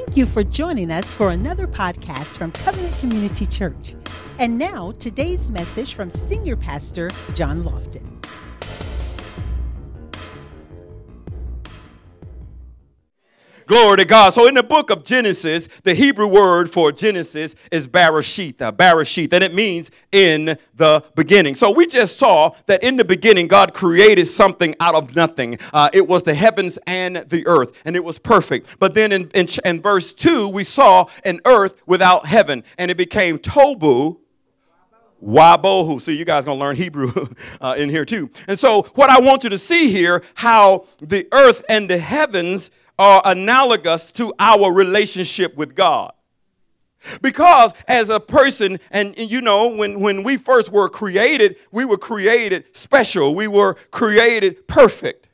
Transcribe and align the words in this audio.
Thank 0.00 0.16
you 0.16 0.24
for 0.24 0.42
joining 0.42 0.90
us 0.90 1.12
for 1.12 1.30
another 1.30 1.66
podcast 1.66 2.38
from 2.38 2.52
Covenant 2.52 2.98
Community 3.00 3.44
Church. 3.44 3.94
And 4.38 4.56
now, 4.56 4.92
today's 4.92 5.50
message 5.50 5.92
from 5.92 6.08
Senior 6.08 6.56
Pastor 6.56 7.10
John 7.34 7.64
Lofton. 7.64 8.19
Glory 13.70 13.98
to 13.98 14.04
God. 14.04 14.34
So 14.34 14.48
in 14.48 14.54
the 14.54 14.64
book 14.64 14.90
of 14.90 15.04
Genesis, 15.04 15.68
the 15.84 15.94
Hebrew 15.94 16.26
word 16.26 16.68
for 16.68 16.90
Genesis 16.90 17.54
is 17.70 17.86
Bereshith, 17.86 18.60
uh, 18.60 18.72
Bereshith, 18.72 19.32
and 19.32 19.44
it 19.44 19.54
means 19.54 19.92
in 20.10 20.58
the 20.74 21.04
beginning. 21.14 21.54
So 21.54 21.70
we 21.70 21.86
just 21.86 22.16
saw 22.16 22.50
that 22.66 22.82
in 22.82 22.96
the 22.96 23.04
beginning, 23.04 23.46
God 23.46 23.72
created 23.72 24.26
something 24.26 24.74
out 24.80 24.96
of 24.96 25.14
nothing. 25.14 25.56
Uh, 25.72 25.88
it 25.92 26.08
was 26.08 26.24
the 26.24 26.34
heavens 26.34 26.80
and 26.88 27.18
the 27.28 27.46
earth, 27.46 27.70
and 27.84 27.94
it 27.94 28.02
was 28.02 28.18
perfect. 28.18 28.76
But 28.80 28.94
then 28.94 29.12
in, 29.12 29.30
in, 29.34 29.46
in 29.64 29.80
verse 29.80 30.14
2, 30.14 30.48
we 30.48 30.64
saw 30.64 31.06
an 31.24 31.40
earth 31.44 31.80
without 31.86 32.26
heaven, 32.26 32.64
and 32.76 32.90
it 32.90 32.96
became 32.96 33.38
Tobu, 33.38 34.18
Wabohu. 35.24 36.00
See, 36.00 36.16
you 36.16 36.24
guys 36.24 36.44
gonna 36.44 36.58
learn 36.58 36.74
Hebrew 36.74 37.12
uh, 37.60 37.76
in 37.78 37.88
here 37.88 38.04
too. 38.04 38.30
And 38.48 38.58
so, 38.58 38.82
what 38.96 39.10
I 39.10 39.20
want 39.20 39.44
you 39.44 39.50
to 39.50 39.58
see 39.58 39.92
here, 39.92 40.24
how 40.34 40.86
the 40.98 41.28
earth 41.30 41.62
and 41.68 41.88
the 41.88 41.98
heavens 41.98 42.72
are 43.00 43.22
analogous 43.24 44.12
to 44.12 44.32
our 44.38 44.70
relationship 44.72 45.56
with 45.56 45.74
God. 45.74 46.12
Because 47.22 47.72
as 47.88 48.10
a 48.10 48.20
person, 48.20 48.78
and, 48.90 49.18
and, 49.18 49.30
you 49.30 49.40
know, 49.40 49.68
when, 49.68 50.00
when 50.00 50.22
we 50.22 50.36
first 50.36 50.70
were 50.70 50.90
created, 50.90 51.56
we 51.72 51.86
were 51.86 51.96
created 51.96 52.64
special. 52.76 53.34
We 53.34 53.48
were 53.48 53.74
created 53.90 54.68
perfect. 54.68 55.28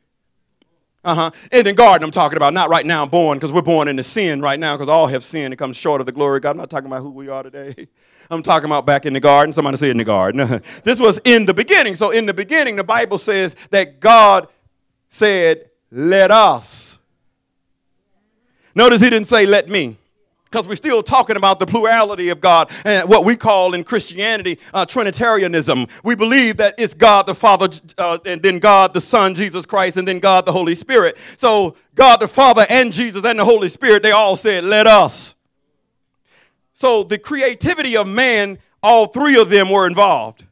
Uh-huh. 1.03 1.33
In 1.51 1.65
the 1.65 1.73
garden, 1.73 2.05
I'm 2.05 2.13
talking 2.13 2.37
about, 2.37 2.55
not 2.55 2.71
right 2.71 2.87
now 2.87 3.05
born, 3.05 3.39
because 3.39 3.53
we're 3.53 3.63
born 3.63 3.89
into 3.89 4.05
sin 4.05 4.41
right 4.41 4.61
now, 4.61 4.77
because 4.77 4.89
all 4.89 5.09
have 5.09 5.25
sinned 5.25 5.53
and 5.53 5.59
come 5.59 5.73
short 5.73 6.01
of 6.01 6.07
the 6.07 6.13
glory 6.13 6.37
of 6.37 6.43
God. 6.43 6.51
I'm 6.51 6.57
not 6.59 6.71
talking 6.71 6.87
about 6.87 7.03
who 7.03 7.11
we 7.11 7.29
are 7.29 7.43
today. 7.43 7.89
I'm 8.31 8.45
talking 8.45 8.67
about 8.67 8.87
back 8.87 9.07
in 9.07 9.13
the 9.13 9.21
garden. 9.21 9.53
Somebody 9.53 9.77
say 9.77 9.91
in 9.91 9.99
the 9.99 10.05
garden. 10.05 10.63
this 10.85 11.01
was 11.01 11.19
in 11.25 11.47
the 11.47 11.55
beginning. 11.55 11.97
So 11.97 12.13
in 12.13 12.27
the 12.27 12.35
beginning, 12.35 12.77
the 12.77 12.85
Bible 12.85 13.19
says 13.19 13.57
that 13.71 13.99
God 13.99 14.47
said, 15.11 15.71
let 15.91 16.31
us 16.31 16.96
Notice 18.77 19.01
he 19.01 19.09
didn't 19.09 19.27
say, 19.27 19.47
let 19.47 19.71
me. 19.71 19.97
Because 20.45 20.69
we're 20.69 20.77
still 20.77 21.03
talking 21.03 21.37
about 21.37 21.59
the 21.59 21.67
plurality 21.67 22.29
of 22.29 22.41
God 22.41 22.71
and 22.85 23.09
what 23.09 23.25
we 23.25 23.35
call 23.35 23.75
in 23.75 23.83
Christianity 23.83 24.59
uh, 24.73 24.85
Trinitarianism. 24.87 25.87
We 26.05 26.15
believe 26.15 26.59
that 26.59 26.75
it's 26.79 26.95
God 26.95 27.27
the 27.27 27.35
Father, 27.35 27.71
uh, 27.99 28.19
and 28.25 28.41
then 28.43 28.59
God 28.59 28.95
the 28.95 29.01
Son, 29.01 29.35
Jesus 29.35 29.67
Christ, 29.67 29.97
and 29.97 30.07
then 30.07 30.19
God 30.19 30.47
the 30.47 30.53
Holy 30.53 30.75
Spirit. 30.75 31.17
So, 31.37 31.75
God 31.95 32.19
the 32.19 32.29
Father 32.29 32.67
and 32.69 32.93
Jesus 32.93 33.25
and 33.25 33.39
the 33.39 33.45
Holy 33.45 33.71
Spirit, 33.71 34.03
they 34.03 34.13
all 34.13 34.37
said, 34.37 34.63
Let 34.63 34.87
us. 34.87 35.35
So, 36.75 37.03
the 37.03 37.19
creativity 37.19 37.97
of 37.97 38.07
man, 38.07 38.59
all 38.83 39.07
three 39.07 39.41
of 39.41 39.51
them 39.51 39.71
were 39.71 39.87
involved. 39.87 40.46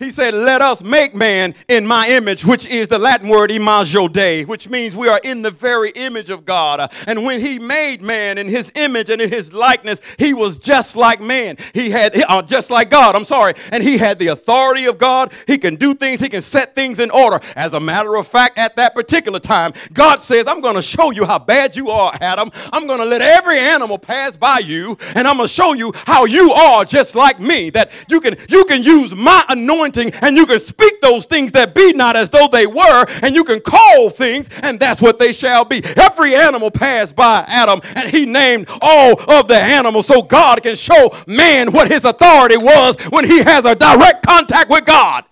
He 0.00 0.08
said, 0.08 0.32
Let 0.32 0.62
us 0.62 0.82
make 0.82 1.14
man 1.14 1.54
in 1.68 1.86
my 1.86 2.08
image, 2.08 2.42
which 2.44 2.64
is 2.64 2.88
the 2.88 2.98
Latin 2.98 3.28
word 3.28 3.50
imago 3.50 4.08
Dei, 4.08 4.44
which 4.44 4.68
means 4.70 4.96
we 4.96 5.08
are 5.08 5.20
in 5.22 5.42
the 5.42 5.50
very 5.50 5.90
image 5.90 6.30
of 6.30 6.46
God. 6.46 6.90
And 7.06 7.22
when 7.22 7.38
he 7.40 7.58
made 7.58 8.00
man 8.00 8.38
in 8.38 8.48
his 8.48 8.72
image 8.74 9.10
and 9.10 9.20
in 9.20 9.28
his 9.28 9.52
likeness, 9.52 10.00
he 10.18 10.32
was 10.32 10.56
just 10.56 10.96
like 10.96 11.20
man. 11.20 11.58
He 11.74 11.90
had, 11.90 12.18
uh, 12.28 12.40
just 12.40 12.70
like 12.70 12.88
God, 12.88 13.14
I'm 13.14 13.26
sorry. 13.26 13.52
And 13.70 13.84
he 13.84 13.98
had 13.98 14.18
the 14.18 14.28
authority 14.28 14.86
of 14.86 14.96
God. 14.96 15.34
He 15.46 15.58
can 15.58 15.76
do 15.76 15.92
things, 15.92 16.18
he 16.18 16.30
can 16.30 16.40
set 16.40 16.74
things 16.74 16.98
in 16.98 17.10
order. 17.10 17.38
As 17.54 17.74
a 17.74 17.80
matter 17.80 18.16
of 18.16 18.26
fact, 18.26 18.56
at 18.56 18.76
that 18.76 18.94
particular 18.94 19.38
time, 19.38 19.74
God 19.92 20.22
says, 20.22 20.46
I'm 20.46 20.62
going 20.62 20.76
to 20.76 20.82
show 20.82 21.10
you 21.10 21.26
how 21.26 21.38
bad 21.38 21.76
you 21.76 21.90
are, 21.90 22.16
Adam. 22.22 22.50
I'm 22.72 22.86
going 22.86 23.00
to 23.00 23.04
let 23.04 23.20
every 23.20 23.58
animal 23.58 23.98
pass 23.98 24.34
by 24.34 24.60
you, 24.60 24.96
and 25.14 25.28
I'm 25.28 25.36
going 25.36 25.46
to 25.46 25.52
show 25.52 25.74
you 25.74 25.92
how 26.06 26.24
you 26.24 26.52
are 26.52 26.86
just 26.86 27.14
like 27.14 27.38
me. 27.38 27.68
That 27.68 27.92
you 28.08 28.22
can, 28.22 28.38
you 28.48 28.64
can 28.64 28.82
use 28.82 29.14
my 29.14 29.44
anointing 29.50 29.89
anointing 29.90 30.20
and 30.22 30.36
you 30.36 30.46
can 30.46 30.60
speak 30.60 31.00
those 31.00 31.24
things 31.26 31.52
that 31.52 31.74
be 31.74 31.92
not 31.92 32.16
as 32.16 32.30
though 32.30 32.48
they 32.48 32.66
were 32.66 33.06
and 33.22 33.34
you 33.34 33.44
can 33.44 33.60
call 33.60 34.10
things 34.10 34.48
and 34.62 34.78
that's 34.78 35.00
what 35.00 35.18
they 35.18 35.32
shall 35.32 35.64
be. 35.64 35.82
Every 35.96 36.34
animal 36.34 36.70
passed 36.70 37.16
by 37.16 37.44
Adam 37.46 37.80
and 37.96 38.08
he 38.08 38.26
named 38.26 38.68
all 38.80 39.20
of 39.30 39.48
the 39.48 39.56
animals 39.56 40.06
so 40.06 40.22
God 40.22 40.62
can 40.62 40.76
show 40.76 41.14
man 41.26 41.72
what 41.72 41.90
his 41.90 42.04
authority 42.04 42.56
was 42.56 42.96
when 43.10 43.24
he 43.24 43.38
has 43.38 43.64
a 43.64 43.74
direct 43.74 44.26
contact 44.26 44.70
with 44.70 44.84
God. 44.84 45.24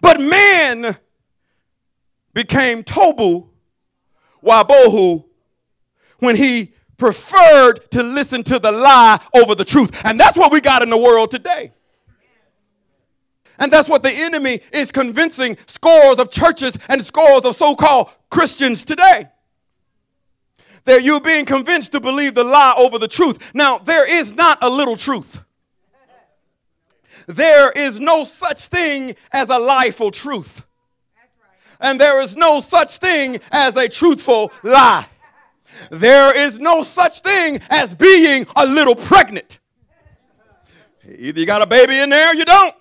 But 0.00 0.20
man 0.20 0.96
became 2.32 2.82
Tobu 2.82 3.48
Wabohu 4.42 5.24
when 6.18 6.36
he 6.36 6.73
preferred 6.96 7.90
to 7.90 8.02
listen 8.02 8.42
to 8.44 8.58
the 8.58 8.72
lie 8.72 9.20
over 9.34 9.54
the 9.54 9.64
truth. 9.64 10.00
And 10.04 10.18
that's 10.18 10.36
what 10.36 10.52
we 10.52 10.60
got 10.60 10.82
in 10.82 10.90
the 10.90 10.98
world 10.98 11.30
today. 11.30 11.72
And 13.58 13.72
that's 13.72 13.88
what 13.88 14.02
the 14.02 14.10
enemy 14.10 14.60
is 14.72 14.90
convincing 14.90 15.56
scores 15.66 16.18
of 16.18 16.30
churches 16.30 16.76
and 16.88 17.04
scores 17.04 17.44
of 17.44 17.54
so 17.54 17.76
called 17.76 18.10
Christians 18.30 18.84
today. 18.84 19.28
That 20.84 21.02
you're 21.02 21.20
being 21.20 21.44
convinced 21.44 21.92
to 21.92 22.00
believe 22.00 22.34
the 22.34 22.44
lie 22.44 22.74
over 22.76 22.98
the 22.98 23.08
truth. 23.08 23.52
Now, 23.54 23.78
there 23.78 24.08
is 24.08 24.32
not 24.32 24.58
a 24.60 24.68
little 24.68 24.96
truth. 24.96 25.42
There 27.26 27.70
is 27.70 27.98
no 28.00 28.24
such 28.24 28.66
thing 28.66 29.16
as 29.32 29.48
a 29.48 29.58
lieful 29.58 30.10
truth. 30.10 30.64
And 31.80 32.00
there 32.00 32.20
is 32.20 32.36
no 32.36 32.60
such 32.60 32.98
thing 32.98 33.40
as 33.50 33.76
a 33.76 33.88
truthful 33.88 34.52
lie. 34.62 35.06
There 35.90 36.36
is 36.36 36.58
no 36.58 36.82
such 36.82 37.20
thing 37.20 37.60
as 37.70 37.94
being 37.94 38.46
a 38.56 38.66
little 38.66 38.94
pregnant. 38.94 39.58
Either 41.06 41.40
you 41.40 41.46
got 41.46 41.62
a 41.62 41.66
baby 41.66 41.98
in 41.98 42.10
there 42.10 42.30
or 42.30 42.34
you 42.34 42.44
don't. 42.44 42.74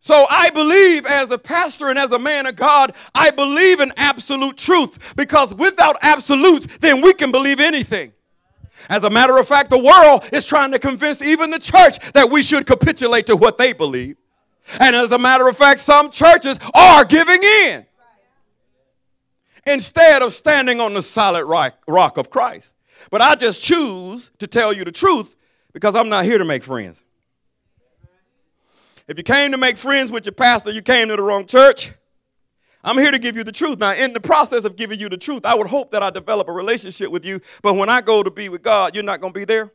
So 0.00 0.26
I 0.28 0.50
believe 0.50 1.06
as 1.06 1.30
a 1.30 1.38
pastor 1.38 1.88
and 1.88 1.98
as 1.98 2.12
a 2.12 2.18
man 2.18 2.46
of 2.46 2.56
God, 2.56 2.94
I 3.14 3.30
believe 3.30 3.80
in 3.80 3.90
absolute 3.96 4.58
truth 4.58 5.14
because 5.16 5.54
without 5.54 5.96
absolutes, 6.02 6.66
then 6.80 7.00
we 7.00 7.14
can 7.14 7.32
believe 7.32 7.58
anything. 7.58 8.12
As 8.90 9.02
a 9.02 9.08
matter 9.08 9.38
of 9.38 9.48
fact, 9.48 9.70
the 9.70 9.78
world 9.78 10.28
is 10.30 10.44
trying 10.44 10.72
to 10.72 10.78
convince 10.78 11.22
even 11.22 11.50
the 11.50 11.58
church 11.58 11.98
that 12.12 12.28
we 12.30 12.42
should 12.42 12.66
capitulate 12.66 13.24
to 13.26 13.36
what 13.36 13.56
they 13.56 13.72
believe. 13.72 14.18
And 14.78 14.94
as 14.94 15.10
a 15.10 15.18
matter 15.18 15.48
of 15.48 15.56
fact, 15.56 15.80
some 15.80 16.10
churches 16.10 16.58
are 16.74 17.06
giving 17.06 17.42
in 17.42 17.86
instead 19.66 20.22
of 20.22 20.34
standing 20.34 20.80
on 20.80 20.94
the 20.94 21.02
solid 21.02 21.44
rock, 21.46 22.16
of 22.18 22.30
Christ. 22.30 22.74
But 23.10 23.20
I 23.20 23.34
just 23.34 23.62
choose 23.62 24.30
to 24.38 24.46
tell 24.46 24.72
you 24.72 24.84
the 24.84 24.92
truth 24.92 25.36
because 25.72 25.94
I'm 25.94 26.08
not 26.08 26.24
here 26.24 26.38
to 26.38 26.44
make 26.44 26.64
friends. 26.64 27.04
If 29.06 29.18
you 29.18 29.24
came 29.24 29.52
to 29.52 29.58
make 29.58 29.76
friends 29.76 30.10
with 30.10 30.24
your 30.24 30.32
pastor, 30.32 30.70
you 30.70 30.80
came 30.80 31.08
to 31.08 31.16
the 31.16 31.22
wrong 31.22 31.46
church. 31.46 31.92
I'm 32.82 32.98
here 32.98 33.10
to 33.10 33.18
give 33.18 33.36
you 33.36 33.44
the 33.44 33.52
truth. 33.52 33.78
Now, 33.78 33.94
in 33.94 34.12
the 34.12 34.20
process 34.20 34.64
of 34.64 34.76
giving 34.76 35.00
you 35.00 35.08
the 35.08 35.16
truth, 35.16 35.44
I 35.44 35.54
would 35.54 35.66
hope 35.66 35.90
that 35.92 36.02
I 36.02 36.10
develop 36.10 36.48
a 36.48 36.52
relationship 36.52 37.10
with 37.10 37.24
you. 37.24 37.40
But 37.62 37.74
when 37.74 37.88
I 37.88 38.00
go 38.00 38.22
to 38.22 38.30
be 38.30 38.48
with 38.48 38.62
God, 38.62 38.94
you're 38.94 39.04
not 39.04 39.20
going 39.20 39.32
to 39.32 39.38
be 39.38 39.44
there. 39.44 39.72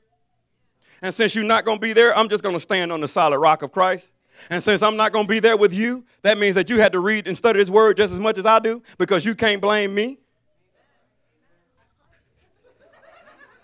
And 1.01 1.13
since 1.13 1.33
you're 1.33 1.43
not 1.43 1.65
going 1.65 1.77
to 1.77 1.81
be 1.81 1.93
there, 1.93 2.15
I'm 2.15 2.29
just 2.29 2.43
going 2.43 2.55
to 2.55 2.59
stand 2.59 2.91
on 2.91 3.01
the 3.01 3.07
solid 3.07 3.39
rock 3.39 3.63
of 3.63 3.71
Christ. 3.71 4.11
And 4.49 4.61
since 4.63 4.81
I'm 4.81 4.95
not 4.95 5.11
going 5.11 5.25
to 5.25 5.29
be 5.29 5.39
there 5.39 5.57
with 5.57 5.73
you, 5.73 6.05
that 6.21 6.37
means 6.37 6.55
that 6.55 6.69
you 6.69 6.79
had 6.79 6.91
to 6.93 6.99
read 6.99 7.27
and 7.27 7.35
study 7.37 7.59
this 7.59 7.69
word 7.69 7.97
just 7.97 8.13
as 8.13 8.19
much 8.19 8.37
as 8.37 8.45
I 8.45 8.59
do 8.59 8.81
because 8.97 9.25
you 9.25 9.35
can't 9.35 9.61
blame 9.61 9.93
me. 9.93 10.17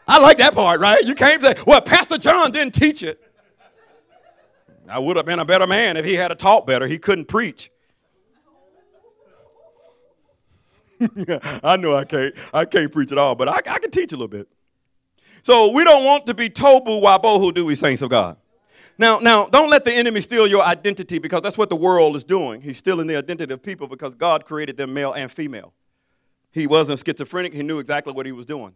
I 0.07 0.19
like 0.19 0.37
that 0.37 0.53
part, 0.53 0.79
right? 0.79 1.03
You 1.03 1.15
can't 1.15 1.41
say, 1.41 1.55
well, 1.65 1.81
Pastor 1.81 2.17
John 2.17 2.51
didn't 2.51 2.75
teach 2.75 3.01
it. 3.01 3.21
I 4.87 4.99
would 4.99 5.17
have 5.17 5.25
been 5.25 5.39
a 5.39 5.45
better 5.45 5.65
man 5.65 5.97
if 5.97 6.05
he 6.05 6.13
had 6.13 6.37
taught 6.37 6.67
better. 6.67 6.87
He 6.87 6.99
couldn't 6.99 7.25
preach. 7.25 7.71
I 11.63 11.77
know 11.77 11.95
I 11.95 12.05
can't. 12.05 12.35
I 12.53 12.65
can't 12.65 12.91
preach 12.91 13.11
at 13.11 13.17
all, 13.17 13.35
but 13.35 13.49
I, 13.49 13.55
I 13.55 13.79
can 13.79 13.91
teach 13.91 14.13
a 14.13 14.15
little 14.15 14.27
bit. 14.27 14.47
So 15.41 15.71
we 15.71 15.83
don't 15.83 16.05
want 16.05 16.25
to 16.27 16.33
be 16.33 16.49
tobu 16.49 17.01
wabohu, 17.01 17.53
do 17.53 17.65
we, 17.65 17.75
saints 17.75 18.01
of 18.01 18.09
God? 18.09 18.37
Now, 18.97 19.19
now, 19.19 19.47
don't 19.47 19.69
let 19.69 19.83
the 19.83 19.93
enemy 19.93 20.21
steal 20.21 20.47
your 20.47 20.63
identity 20.63 21.19
because 21.19 21.41
that's 21.41 21.57
what 21.57 21.69
the 21.69 21.75
world 21.75 22.15
is 22.15 22.23
doing. 22.23 22.61
He's 22.61 22.77
stealing 22.77 23.07
the 23.07 23.17
identity 23.17 23.53
of 23.53 23.61
people 23.61 23.87
because 23.87 24.15
God 24.15 24.45
created 24.45 24.77
them 24.77 24.93
male 24.93 25.13
and 25.13 25.29
female. 25.29 25.73
He 26.51 26.67
wasn't 26.67 27.03
schizophrenic, 27.05 27.53
he 27.53 27.63
knew 27.63 27.79
exactly 27.79 28.13
what 28.13 28.25
he 28.25 28.31
was 28.31 28.45
doing. 28.45 28.73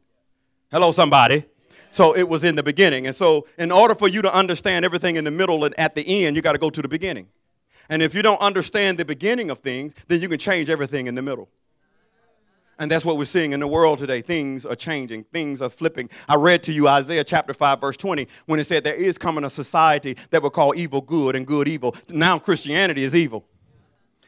Hello, 0.72 0.92
somebody. 0.92 1.46
So 1.92 2.16
it 2.16 2.28
was 2.28 2.44
in 2.44 2.56
the 2.56 2.64
beginning. 2.64 3.08
And 3.08 3.16
so, 3.16 3.48
in 3.58 3.72
order 3.72 3.96
for 3.96 4.08
you 4.08 4.22
to 4.22 4.34
understand 4.34 4.86
everything 4.86 5.16
in 5.16 5.24
the 5.24 5.32
middle 5.32 5.64
and 5.64 5.78
at 5.80 5.96
the 5.96 6.26
end, 6.26 6.36
you 6.36 6.42
got 6.42 6.54
to 6.54 6.60
go 6.60 6.70
to 6.70 6.82
the 6.82 6.88
beginning. 6.88 7.28
And 7.90 8.04
if 8.04 8.14
you 8.14 8.22
don't 8.22 8.40
understand 8.42 9.00
the 9.00 9.06
beginning 9.06 9.50
of 9.50 9.60
things, 9.60 9.96
then 10.08 10.22
you 10.22 10.30
can 10.30 10.38
change 10.38 10.70
everything 10.70 11.08
in 11.08 11.16
the 11.16 11.22
middle. 11.22 11.50
And 12.80 12.90
that's 12.90 13.04
what 13.04 13.18
we're 13.18 13.26
seeing 13.26 13.52
in 13.52 13.60
the 13.60 13.68
world 13.68 14.00
today. 14.00 14.22
Things 14.22 14.66
are 14.66 14.76
changing, 14.76 15.26
things 15.26 15.62
are 15.62 15.70
flipping. 15.70 16.10
I 16.30 16.36
read 16.36 16.64
to 16.64 16.72
you 16.72 16.88
Isaiah 16.88 17.26
chapter 17.26 17.54
5, 17.54 17.82
verse 17.82 17.98
20, 17.98 18.26
when 18.46 18.58
it 18.58 18.64
said 18.64 18.86
there 18.86 18.96
is 18.96 19.18
coming 19.18 19.44
a 19.44 19.50
society 19.50 20.16
that 20.30 20.42
will 20.42 20.50
call 20.50 20.74
evil 20.74 21.02
good 21.02 21.36
and 21.36 21.46
good 21.46 21.68
evil. 21.68 21.94
Now 22.10 22.40
Christianity 22.40 23.04
is 23.04 23.14
evil. 23.14 23.46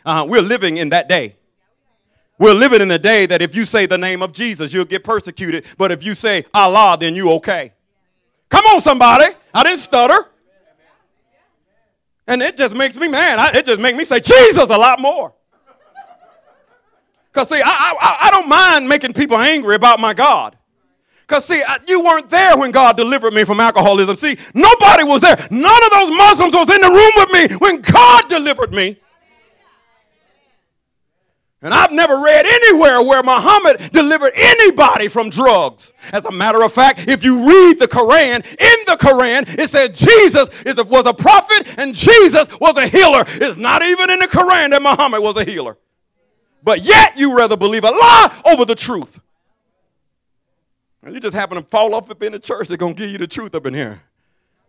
Uh, 0.06 0.26
we're 0.28 0.42
living 0.42 0.78
in 0.78 0.90
that 0.90 1.08
day. 1.08 1.38
We're 2.38 2.54
living 2.54 2.82
in 2.82 2.90
the 2.90 3.00
day 3.00 3.26
that 3.28 3.42
if 3.42 3.56
you 3.56 3.64
say 3.64 3.86
the 3.86 3.98
name 3.98 4.22
of 4.22 4.34
Jesus, 4.34 4.74
you'll 4.74 4.84
get 4.84 5.04
persecuted. 5.04 5.66
But 5.78 5.92
if 5.92 6.04
you 6.04 6.14
say 6.14 6.44
Allah, 6.54 6.98
then 7.00 7.16
you 7.16 7.32
okay. 7.34 7.72
Come 8.50 8.66
on, 8.66 8.82
somebody. 8.82 9.34
I 9.54 9.64
didn't 9.64 9.80
stutter. 9.80 10.28
And 12.28 12.42
it 12.42 12.58
just 12.58 12.76
makes 12.76 12.98
me 12.98 13.08
mad. 13.08 13.40
I, 13.40 13.60
it 13.60 13.66
just 13.66 13.80
makes 13.80 13.98
me 13.98 14.04
say 14.04 14.20
Jesus 14.20 14.70
a 14.70 14.78
lot 14.78 15.00
more. 15.00 15.34
Because, 17.32 17.50
see, 17.50 17.62
I, 17.64 17.94
I, 18.02 18.18
I 18.28 18.32
don't 18.32 18.50
mind 18.50 18.90
making 18.90 19.14
people 19.14 19.38
angry 19.38 19.76
about 19.76 20.00
my 20.00 20.14
God. 20.14 20.58
Because, 21.22 21.46
see, 21.46 21.64
you 21.88 22.04
weren't 22.04 22.28
there 22.30 22.58
when 22.58 22.72
God 22.72 22.98
delivered 22.98 23.34
me 23.34 23.46
from 23.46 23.62
alcoholism. 23.62 24.18
See, 24.18 24.38
nobody 24.54 25.04
was 25.06 25.22
there. 25.22 25.48
None 25.50 25.84
of 25.84 25.92
those 25.92 26.12
Muslims 26.12 26.54
was 26.54 26.70
in 26.70 26.82
the 26.82 26.90
room 26.90 27.12
with 27.16 27.32
me 27.32 27.56
when 27.60 27.82
God 27.82 28.28
delivered 28.28 28.74
me. 28.74 28.98
And 31.64 31.74
I've 31.74 31.92
never 31.92 32.20
read 32.20 32.46
anywhere 32.46 33.02
where 33.04 33.22
Muhammad 33.22 33.92
delivered 33.94 34.34
anybody 34.36 35.08
from 35.08 35.30
drugs. 35.30 35.94
As 36.12 36.26
a 36.26 36.32
matter 36.32 36.64
of 36.64 36.74
fact, 36.74 37.08
if 37.08 37.24
you 37.24 37.48
read 37.48 37.78
the 37.78 37.88
Quran, 37.88 38.38
in 38.38 38.86
the 38.88 38.98
Quran, 39.00 39.46
it 39.60 39.70
said 39.70 39.94
Jesus 39.94 40.50
a, 40.66 40.84
was 40.84 41.06
a 41.06 41.14
prophet 41.14 41.68
and 41.78 41.94
Jesus 41.94 42.48
was 42.60 42.76
a 42.78 42.88
healer. 42.88 43.24
It's 43.28 43.58
not 43.58 43.84
even 43.84 44.10
in 44.10 44.20
the 44.20 44.28
Quran 44.28 44.72
that 44.72 44.82
Muhammad 44.82 45.22
was 45.22 45.38
a 45.38 45.44
healer. 45.44 45.78
But 46.64 46.84
yet 46.84 47.18
you 47.18 47.36
rather 47.36 47.58
believe 47.58 47.84
a 47.84 47.92
lie 47.92 48.42
over 48.46 48.66
the 48.66 48.76
truth. 48.76 49.20
And 51.04 51.14
you 51.14 51.20
just 51.20 51.36
happen 51.36 51.58
to 51.58 51.68
fall 51.68 51.96
off 51.96 52.10
up 52.12 52.22
in 52.22 52.32
the 52.32 52.40
church, 52.40 52.68
they're 52.68 52.78
going 52.78 52.96
to 52.96 53.02
give 53.02 53.12
you 53.12 53.18
the 53.18 53.28
truth 53.28 53.56
up 53.56 53.66
in 53.66 53.74
here. 53.74 54.02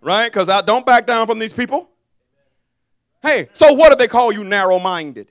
Right? 0.00 0.32
Because 0.32 0.48
I 0.48 0.62
don't 0.62 0.86
back 0.86 1.06
down 1.06 1.26
from 1.26 1.38
these 1.38 1.52
people. 1.52 1.90
Hey, 3.22 3.48
so 3.52 3.72
what 3.72 3.90
do 3.90 3.96
they 3.96 4.08
call 4.08 4.32
you 4.32 4.42
narrow 4.42 4.78
minded? 4.78 5.28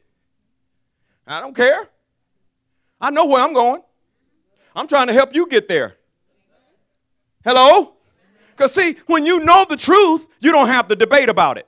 I 1.28 1.42
don't 1.42 1.56
care. 1.56 1.90
I 3.00 3.10
know 3.10 3.26
where 3.26 3.44
I'm 3.44 3.54
going. 3.54 3.82
I'm 4.76 4.88
trying 4.88 5.08
to 5.08 5.14
help 5.14 5.36
you 5.36 5.48
get 5.48 5.68
there. 5.68 5.96
Hello? 7.44 7.94
Because, 8.52 8.74
see, 8.74 8.96
when 9.08 9.26
you 9.26 9.40
know 9.40 9.66
the 9.68 9.76
truth, 9.76 10.28
you 10.40 10.52
don't 10.52 10.68
have 10.68 10.88
to 10.90 10.96
debate 10.96 11.30
about 11.30 11.58
it. 11.58 11.68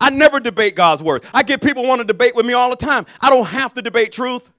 I 0.00 0.10
never 0.10 0.40
debate 0.40 0.74
God's 0.74 1.02
word. 1.02 1.24
I 1.34 1.42
get 1.42 1.62
people 1.62 1.86
want 1.86 2.00
to 2.00 2.06
debate 2.06 2.34
with 2.34 2.46
me 2.46 2.54
all 2.54 2.70
the 2.70 2.76
time. 2.76 3.04
I 3.20 3.28
don't 3.28 3.46
have 3.46 3.74
to 3.74 3.82
debate 3.82 4.12
truth 4.12 4.50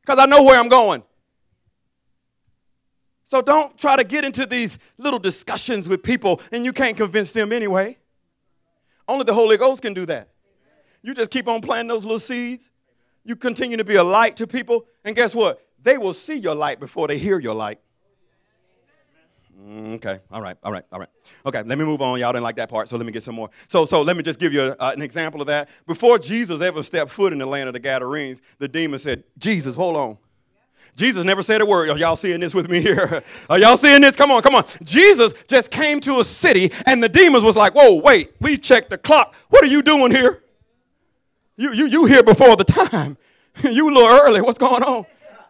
because 0.00 0.18
I 0.18 0.26
know 0.26 0.44
where 0.44 0.58
I'm 0.58 0.68
going. 0.68 1.02
So 3.24 3.42
don't 3.42 3.76
try 3.76 3.96
to 3.96 4.04
get 4.04 4.24
into 4.24 4.46
these 4.46 4.78
little 4.96 5.18
discussions 5.18 5.88
with 5.88 6.02
people 6.02 6.40
and 6.52 6.64
you 6.64 6.72
can't 6.72 6.96
convince 6.96 7.32
them 7.32 7.52
anyway. 7.52 7.98
Only 9.06 9.24
the 9.24 9.34
Holy 9.34 9.56
Ghost 9.56 9.82
can 9.82 9.94
do 9.94 10.06
that. 10.06 10.28
You 11.02 11.12
just 11.14 11.30
keep 11.30 11.48
on 11.48 11.60
planting 11.60 11.88
those 11.88 12.04
little 12.04 12.18
seeds. 12.18 12.70
You 13.24 13.36
continue 13.36 13.76
to 13.76 13.84
be 13.84 13.96
a 13.96 14.04
light 14.04 14.36
to 14.36 14.46
people. 14.46 14.86
And 15.04 15.14
guess 15.14 15.34
what? 15.34 15.60
They 15.82 15.98
will 15.98 16.14
see 16.14 16.36
your 16.36 16.54
light 16.54 16.80
before 16.80 17.08
they 17.08 17.18
hear 17.18 17.38
your 17.38 17.54
light. 17.54 17.80
Mm, 19.60 19.94
okay, 19.96 20.20
all 20.30 20.40
right, 20.40 20.56
all 20.62 20.70
right, 20.70 20.84
all 20.92 21.00
right. 21.00 21.08
Okay, 21.44 21.62
let 21.64 21.78
me 21.78 21.84
move 21.84 22.00
on. 22.00 22.20
Y'all 22.20 22.32
didn't 22.32 22.44
like 22.44 22.56
that 22.56 22.68
part, 22.68 22.88
so 22.88 22.96
let 22.96 23.04
me 23.04 23.10
get 23.10 23.24
some 23.24 23.34
more. 23.34 23.50
So, 23.66 23.84
so 23.84 24.02
let 24.02 24.16
me 24.16 24.22
just 24.22 24.38
give 24.38 24.52
you 24.52 24.62
a, 24.62 24.70
uh, 24.78 24.92
an 24.94 25.02
example 25.02 25.40
of 25.40 25.48
that. 25.48 25.68
Before 25.86 26.18
Jesus 26.18 26.60
ever 26.60 26.82
stepped 26.82 27.10
foot 27.10 27.32
in 27.32 27.40
the 27.40 27.46
land 27.46 27.68
of 27.68 27.72
the 27.72 27.80
Gadarenes, 27.80 28.40
the 28.58 28.68
demon 28.68 29.00
said, 29.00 29.24
Jesus, 29.36 29.74
hold 29.74 29.96
on. 29.96 30.18
Jesus 30.94 31.24
never 31.24 31.42
said 31.42 31.60
a 31.60 31.66
word. 31.66 31.90
Are 31.90 31.98
y'all 31.98 32.16
seeing 32.16 32.40
this 32.40 32.54
with 32.54 32.68
me 32.68 32.80
here? 32.80 33.22
Are 33.50 33.58
y'all 33.58 33.76
seeing 33.76 34.00
this? 34.00 34.14
Come 34.14 34.30
on, 34.30 34.42
come 34.42 34.54
on. 34.54 34.64
Jesus 34.84 35.32
just 35.48 35.70
came 35.70 36.00
to 36.00 36.20
a 36.20 36.24
city, 36.24 36.72
and 36.86 37.02
the 37.02 37.08
demons 37.08 37.42
was 37.42 37.56
like, 37.56 37.74
whoa, 37.74 37.94
wait, 37.94 38.32
we 38.40 38.56
checked 38.56 38.90
the 38.90 38.98
clock. 38.98 39.34
What 39.48 39.64
are 39.64 39.68
you 39.68 39.82
doing 39.82 40.12
here? 40.12 40.42
You, 41.56 41.72
you, 41.72 41.86
you 41.86 42.04
here 42.04 42.22
before 42.22 42.54
the 42.54 42.64
time. 42.64 43.16
you 43.64 43.88
a 43.88 43.92
little 43.92 44.08
early. 44.08 44.40
What's 44.40 44.58
going 44.58 44.84
on? 44.84 45.04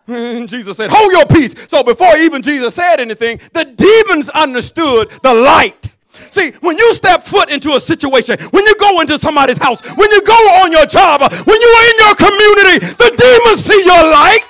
And 0.08 0.48
Jesus 0.48 0.76
said, 0.76 0.90
Hold 0.90 1.12
your 1.12 1.26
peace. 1.26 1.54
So 1.68 1.82
before 1.82 2.16
even 2.16 2.42
Jesus 2.42 2.74
said 2.74 3.00
anything, 3.00 3.40
the 3.52 3.64
demons 3.64 4.28
understood 4.30 5.10
the 5.22 5.34
light. 5.34 5.92
See, 6.30 6.50
when 6.60 6.76
you 6.76 6.94
step 6.94 7.24
foot 7.24 7.48
into 7.48 7.74
a 7.74 7.80
situation, 7.80 8.38
when 8.50 8.66
you 8.66 8.74
go 8.76 9.00
into 9.00 9.18
somebody's 9.18 9.58
house, 9.58 9.80
when 9.96 10.10
you 10.10 10.22
go 10.22 10.34
on 10.62 10.72
your 10.72 10.86
job, 10.86 11.20
when 11.20 11.60
you 11.60 11.68
are 11.68 11.90
in 11.90 11.98
your 11.98 12.14
community, 12.16 12.86
the 12.86 13.14
demons 13.16 13.64
see 13.64 13.84
your 13.84 14.10
light. 14.10 14.48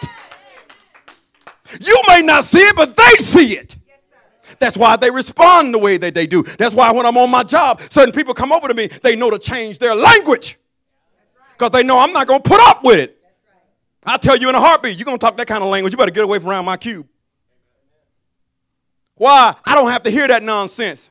You 1.81 2.03
may 2.09 2.23
not 2.23 2.45
see 2.45 2.59
it, 2.59 2.75
but 2.75 2.97
they 2.97 3.23
see 3.23 3.57
it. 3.57 3.77
That's 4.59 4.77
why 4.77 4.97
they 4.97 5.11
respond 5.11 5.75
the 5.75 5.79
way 5.79 5.99
that 5.99 6.15
they 6.15 6.27
do. 6.27 6.43
That's 6.43 6.75
why 6.75 6.91
when 6.91 7.07
I'm 7.07 7.17
on 7.17 7.31
my 7.31 7.45
job, 7.45 7.81
certain 7.91 8.13
people 8.13 8.35
come 8.35 8.53
over 8.53 8.67
to 8.67 8.75
me, 8.75 8.89
they 9.03 9.15
know 9.15 9.31
to 9.31 9.39
change 9.39 9.79
their 9.79 9.95
language 9.95 10.59
because 11.53 11.71
they 11.71 11.83
know 11.83 11.99
I'm 11.99 12.13
not 12.13 12.27
going 12.27 12.43
to 12.43 12.49
put 12.49 12.61
up 12.61 12.83
with 12.83 12.99
it. 12.99 13.18
I'll 14.05 14.19
tell 14.19 14.37
you 14.37 14.49
in 14.49 14.55
a 14.55 14.61
heartbeat, 14.61 14.97
you're 14.97 15.05
going 15.05 15.19
to 15.19 15.25
talk 15.25 15.37
that 15.37 15.47
kind 15.47 15.63
of 15.63 15.71
language, 15.71 15.93
you 15.93 15.99
better 15.99 16.11
get 16.11 16.25
away 16.25 16.39
from 16.39 16.49
around 16.49 16.65
my 16.65 16.77
cube. 16.77 17.07
Why? 19.17 19.55
I 19.65 19.75
don't 19.75 19.91
have 19.91 20.05
to 20.05 20.11
hear 20.11 20.29
that 20.29 20.43
nonsense. 20.43 21.11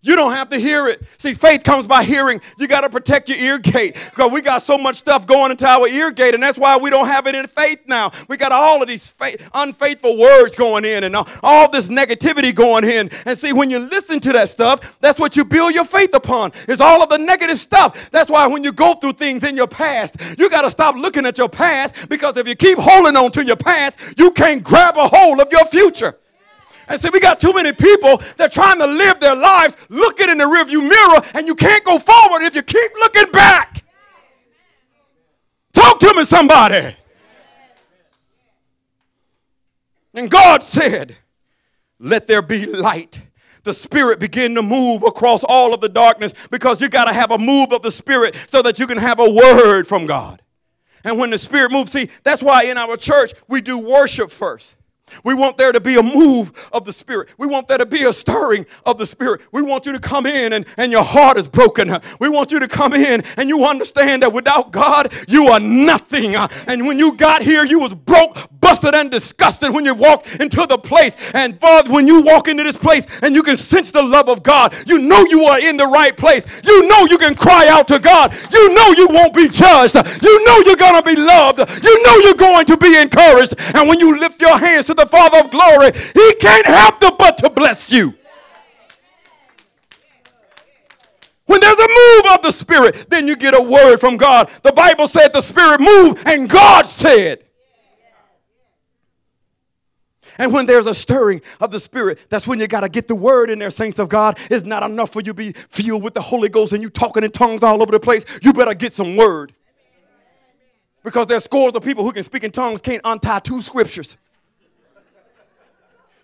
You 0.00 0.14
don't 0.14 0.32
have 0.32 0.48
to 0.50 0.58
hear 0.58 0.86
it. 0.86 1.02
See, 1.18 1.34
faith 1.34 1.64
comes 1.64 1.86
by 1.86 2.04
hearing. 2.04 2.40
You 2.56 2.68
got 2.68 2.82
to 2.82 2.90
protect 2.90 3.28
your 3.28 3.38
ear 3.38 3.58
gate 3.58 3.94
because 4.10 4.30
we 4.30 4.40
got 4.40 4.62
so 4.62 4.78
much 4.78 4.96
stuff 4.96 5.26
going 5.26 5.50
into 5.50 5.66
our 5.66 5.88
ear 5.88 6.12
gate, 6.12 6.34
and 6.34 6.42
that's 6.42 6.56
why 6.56 6.76
we 6.76 6.88
don't 6.88 7.06
have 7.06 7.26
it 7.26 7.34
in 7.34 7.48
faith 7.48 7.80
now. 7.86 8.12
We 8.28 8.36
got 8.36 8.52
all 8.52 8.80
of 8.80 8.86
these 8.86 9.10
faith, 9.10 9.48
unfaithful 9.54 10.16
words 10.16 10.54
going 10.54 10.84
in 10.84 11.02
and 11.02 11.16
all, 11.16 11.28
all 11.42 11.68
this 11.68 11.88
negativity 11.88 12.54
going 12.54 12.84
in. 12.84 13.10
And 13.26 13.36
see, 13.36 13.52
when 13.52 13.70
you 13.70 13.80
listen 13.80 14.20
to 14.20 14.32
that 14.34 14.50
stuff, 14.50 14.98
that's 15.00 15.18
what 15.18 15.36
you 15.36 15.44
build 15.44 15.74
your 15.74 15.84
faith 15.84 16.14
upon, 16.14 16.52
is 16.68 16.80
all 16.80 17.02
of 17.02 17.08
the 17.08 17.18
negative 17.18 17.58
stuff. 17.58 18.10
That's 18.10 18.30
why 18.30 18.46
when 18.46 18.62
you 18.62 18.70
go 18.70 18.94
through 18.94 19.14
things 19.14 19.42
in 19.42 19.56
your 19.56 19.66
past, 19.68 20.16
you 20.38 20.48
got 20.48 20.62
to 20.62 20.70
stop 20.70 20.94
looking 20.94 21.26
at 21.26 21.38
your 21.38 21.48
past 21.48 22.08
because 22.08 22.36
if 22.36 22.46
you 22.46 22.54
keep 22.54 22.78
holding 22.78 23.16
on 23.16 23.32
to 23.32 23.44
your 23.44 23.56
past, 23.56 23.98
you 24.16 24.30
can't 24.30 24.62
grab 24.62 24.96
a 24.96 25.08
hold 25.08 25.40
of 25.40 25.50
your 25.50 25.64
future. 25.66 26.16
And 26.88 27.00
see, 27.00 27.10
we 27.12 27.20
got 27.20 27.38
too 27.38 27.52
many 27.52 27.72
people 27.72 28.22
that 28.36 28.52
trying 28.52 28.78
to 28.78 28.86
live 28.86 29.20
their 29.20 29.36
lives 29.36 29.76
looking 29.88 30.30
in 30.30 30.38
the 30.38 30.44
rearview 30.44 30.88
mirror, 30.88 31.22
and 31.34 31.46
you 31.46 31.54
can't 31.54 31.84
go 31.84 31.98
forward 31.98 32.42
if 32.42 32.54
you 32.54 32.62
keep 32.62 32.92
looking 32.94 33.30
back. 33.30 33.84
Talk 35.72 36.00
to 36.00 36.14
me, 36.14 36.24
somebody. 36.24 36.96
And 40.14 40.30
God 40.30 40.62
said, 40.62 41.16
Let 41.98 42.26
there 42.26 42.42
be 42.42 42.66
light. 42.66 43.22
The 43.64 43.74
Spirit 43.74 44.18
begin 44.18 44.54
to 44.54 44.62
move 44.62 45.02
across 45.02 45.44
all 45.44 45.74
of 45.74 45.80
the 45.80 45.88
darkness 45.90 46.32
because 46.50 46.80
you 46.80 46.88
got 46.88 47.04
to 47.04 47.12
have 47.12 47.30
a 47.30 47.38
move 47.38 47.72
of 47.72 47.82
the 47.82 47.90
Spirit 47.90 48.34
so 48.46 48.62
that 48.62 48.78
you 48.78 48.86
can 48.86 48.96
have 48.96 49.20
a 49.20 49.28
word 49.28 49.86
from 49.86 50.06
God. 50.06 50.40
And 51.04 51.18
when 51.18 51.30
the 51.30 51.38
Spirit 51.38 51.70
moves, 51.70 51.92
see, 51.92 52.08
that's 52.24 52.42
why 52.42 52.64
in 52.64 52.78
our 52.78 52.96
church 52.96 53.34
we 53.46 53.60
do 53.60 53.78
worship 53.78 54.30
first. 54.30 54.74
We 55.24 55.34
want 55.34 55.56
there 55.56 55.72
to 55.72 55.80
be 55.80 55.96
a 55.96 56.02
move 56.02 56.52
of 56.72 56.84
the 56.84 56.92
Spirit. 56.92 57.30
We 57.38 57.46
want 57.46 57.68
there 57.68 57.78
to 57.78 57.86
be 57.86 58.04
a 58.04 58.12
stirring 58.12 58.66
of 58.84 58.98
the 58.98 59.06
Spirit. 59.06 59.42
We 59.52 59.62
want 59.62 59.86
you 59.86 59.92
to 59.92 59.98
come 59.98 60.26
in 60.26 60.52
and, 60.52 60.66
and 60.76 60.92
your 60.92 61.04
heart 61.04 61.38
is 61.38 61.48
broken. 61.48 61.98
We 62.20 62.28
want 62.28 62.52
you 62.52 62.60
to 62.60 62.68
come 62.68 62.94
in 62.94 63.22
and 63.36 63.48
you 63.48 63.64
understand 63.64 64.22
that 64.22 64.32
without 64.32 64.72
God, 64.72 65.12
you 65.28 65.48
are 65.48 65.60
nothing. 65.60 66.36
And 66.36 66.86
when 66.86 66.98
you 66.98 67.12
got 67.16 67.42
here, 67.42 67.64
you 67.64 67.78
was 67.78 67.94
broke, 67.94 68.36
busted, 68.60 68.94
and 68.94 69.10
disgusted 69.10 69.72
when 69.72 69.84
you 69.84 69.94
walked 69.94 70.36
into 70.36 70.66
the 70.66 70.78
place. 70.78 71.14
And 71.34 71.60
Father, 71.60 71.92
when 71.92 72.06
you 72.06 72.22
walk 72.22 72.48
into 72.48 72.64
this 72.64 72.76
place 72.76 73.06
and 73.22 73.34
you 73.34 73.42
can 73.42 73.56
sense 73.56 73.90
the 73.90 74.02
love 74.02 74.28
of 74.28 74.42
God, 74.42 74.74
you 74.86 74.98
know 74.98 75.24
you 75.24 75.44
are 75.44 75.58
in 75.58 75.76
the 75.76 75.86
right 75.86 76.16
place. 76.16 76.44
You 76.64 76.88
know 76.88 77.06
you 77.06 77.18
can 77.18 77.34
cry 77.34 77.68
out 77.68 77.88
to 77.88 77.98
God. 77.98 78.34
You 78.52 78.74
know 78.74 78.92
you 78.92 79.08
won't 79.08 79.34
be 79.34 79.48
judged. 79.48 79.94
You 80.22 80.44
know 80.44 80.58
you're 80.66 80.76
going 80.76 81.02
to 81.02 81.02
be 81.02 81.20
loved. 81.20 81.58
You 81.82 82.02
know 82.02 82.16
you're 82.18 82.34
going 82.34 82.66
to 82.66 82.76
be 82.76 82.96
encouraged. 82.96 83.54
And 83.74 83.88
when 83.88 83.98
you 84.00 84.18
lift 84.18 84.40
your 84.40 84.58
hands 84.58 84.86
to 84.86 84.94
the 84.98 85.06
Father 85.06 85.38
of 85.38 85.50
glory, 85.50 85.92
he 86.14 86.34
can't 86.34 86.66
help 86.66 87.00
but 87.18 87.38
to 87.38 87.50
bless 87.50 87.90
you. 87.90 88.14
When 91.46 91.60
there's 91.60 91.78
a 91.78 91.88
move 91.88 92.34
of 92.34 92.42
the 92.42 92.52
Spirit, 92.52 93.06
then 93.08 93.26
you 93.26 93.34
get 93.34 93.54
a 93.54 93.62
word 93.62 93.98
from 93.98 94.18
God. 94.18 94.50
The 94.62 94.72
Bible 94.72 95.08
said 95.08 95.32
the 95.32 95.40
Spirit 95.40 95.80
moved, 95.80 96.28
and 96.28 96.48
God 96.48 96.86
said. 96.86 97.44
And 100.36 100.52
when 100.52 100.66
there's 100.66 100.86
a 100.86 100.94
stirring 100.94 101.40
of 101.58 101.70
the 101.70 101.80
Spirit, 101.80 102.18
that's 102.28 102.46
when 102.46 102.60
you 102.60 102.68
got 102.68 102.82
to 102.82 102.88
get 102.88 103.08
the 103.08 103.14
word 103.14 103.50
in 103.50 103.58
there, 103.58 103.70
saints 103.70 103.98
of 103.98 104.08
God. 104.08 104.38
It's 104.50 104.64
not 104.64 104.82
enough 104.82 105.10
for 105.10 105.20
you 105.20 105.32
to 105.32 105.34
be 105.34 105.52
filled 105.52 106.02
with 106.02 106.14
the 106.14 106.20
Holy 106.20 106.48
Ghost 106.48 106.72
and 106.74 106.82
you 106.82 106.90
talking 106.90 107.24
in 107.24 107.30
tongues 107.32 107.62
all 107.62 107.82
over 107.82 107.90
the 107.90 107.98
place. 107.98 108.24
You 108.42 108.52
better 108.52 108.74
get 108.74 108.94
some 108.94 109.16
word. 109.16 109.54
Because 111.02 111.26
there's 111.26 111.44
scores 111.44 111.74
of 111.74 111.82
people 111.82 112.04
who 112.04 112.12
can 112.12 112.22
speak 112.22 112.44
in 112.44 112.52
tongues, 112.52 112.80
can't 112.80 113.00
untie 113.04 113.38
two 113.40 113.60
scriptures. 113.62 114.16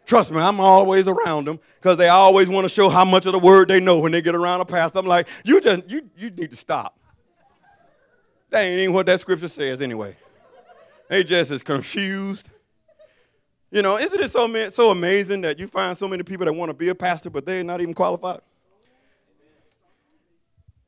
Trust 0.06 0.32
me, 0.32 0.38
I'm 0.38 0.60
always 0.60 1.08
around 1.08 1.46
them 1.46 1.58
because 1.76 1.96
they 1.96 2.08
always 2.08 2.48
want 2.48 2.66
to 2.66 2.68
show 2.68 2.88
how 2.90 3.04
much 3.04 3.24
of 3.26 3.32
the 3.32 3.38
word 3.38 3.68
they 3.68 3.80
know 3.80 3.98
when 3.98 4.12
they 4.12 4.20
get 4.20 4.34
around 4.34 4.60
a 4.60 4.64
pastor. 4.64 4.98
I'm 4.98 5.06
like, 5.06 5.28
you 5.44 5.60
just 5.60 5.88
you 5.88 6.02
you 6.16 6.30
need 6.30 6.50
to 6.50 6.56
stop. 6.56 6.98
That 8.50 8.60
ain't 8.60 8.80
even 8.80 8.94
what 8.94 9.06
that 9.06 9.20
scripture 9.20 9.48
says 9.48 9.80
anyway. 9.80 10.16
They 11.08 11.24
just 11.24 11.50
as 11.50 11.62
confused. 11.62 12.48
You 13.70 13.82
know, 13.82 13.98
isn't 13.98 14.20
it 14.20 14.30
so, 14.30 14.68
so 14.68 14.90
amazing 14.90 15.40
that 15.40 15.58
you 15.58 15.66
find 15.66 15.98
so 15.98 16.06
many 16.06 16.22
people 16.22 16.46
that 16.46 16.52
want 16.52 16.70
to 16.70 16.74
be 16.74 16.90
a 16.90 16.94
pastor, 16.94 17.30
but 17.30 17.44
they're 17.44 17.64
not 17.64 17.80
even 17.80 17.92
qualified? 17.94 18.40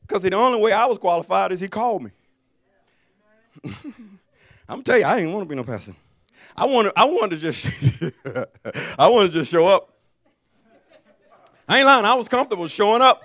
Because 0.03 0.23
the 0.23 0.33
only 0.35 0.61
way 0.61 0.73
I 0.73 0.85
was 0.87 0.99
qualified 0.99 1.51
is 1.51 1.59
he 1.59 1.67
called 1.67 2.05
me. 2.05 2.11
I'm 4.69 4.83
tell 4.85 4.99
you, 4.99 5.05
I 5.05 5.19
ain't 5.19 5.33
want 5.33 5.45
to 5.45 5.49
be 5.49 5.57
no 5.57 5.65
pastor. 5.65 5.97
I 6.57 6.67
want 6.67 6.87
to, 6.89 6.99
I 6.99 7.05
wanted 7.05 7.37
to 7.37 7.43
just, 7.43 7.67
I 8.99 9.09
wanted 9.09 9.33
to 9.33 9.39
just 9.41 9.51
show 9.51 9.67
up. 9.67 9.93
I 11.69 11.79
ain't 11.79 11.87
lying. 11.87 12.05
I 12.05 12.15
was 12.15 12.29
comfortable 12.29 12.69
showing 12.69 13.03
up. 13.03 13.23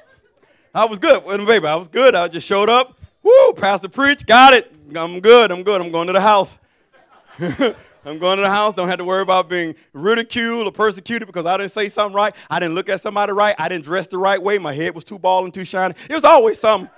I 0.74 0.86
was 0.86 1.00
good. 1.00 1.24
Wait 1.26 1.46
baby, 1.46 1.68
I 1.68 1.76
was 1.76 1.88
good. 1.88 2.16
I 2.16 2.28
just 2.28 2.48
showed 2.48 2.70
up. 2.70 2.98
Woo, 3.24 3.54
pastor 3.54 3.90
preach, 3.90 4.26
got 4.26 4.54
it. 4.54 4.74
I'm 4.96 5.20
good. 5.20 5.52
I'm 5.52 5.64
good. 5.64 5.82
I'm 5.82 5.92
going 5.92 6.08
to 6.08 6.14
the 6.14 6.22
house. 6.22 6.58
I'm 7.40 8.18
going 8.18 8.38
to 8.38 8.42
the 8.42 8.50
house. 8.50 8.74
Don't 8.74 8.88
have 8.88 8.98
to 8.98 9.06
worry 9.06 9.22
about 9.22 9.48
being 9.48 9.76
ridiculed 9.94 10.66
or 10.66 10.72
persecuted 10.72 11.28
because 11.28 11.46
I 11.46 11.58
didn't 11.58 11.72
say 11.72 11.88
something 11.88 12.16
right. 12.16 12.36
I 12.50 12.60
didn't 12.60 12.74
look 12.74 12.90
at 12.90 13.02
somebody 13.02 13.32
right. 13.32 13.56
I 13.60 13.70
didn't 13.70 13.84
dress 13.84 14.08
the 14.08 14.18
right 14.18 14.42
way. 14.42 14.58
My 14.58 14.74
head 14.74 14.96
was 14.96 15.04
too 15.04 15.20
bald 15.20 15.46
and 15.46 15.54
too 15.54 15.66
shiny. 15.66 15.94
It 16.10 16.16
was 16.16 16.24
always 16.24 16.60
something. 16.60 16.90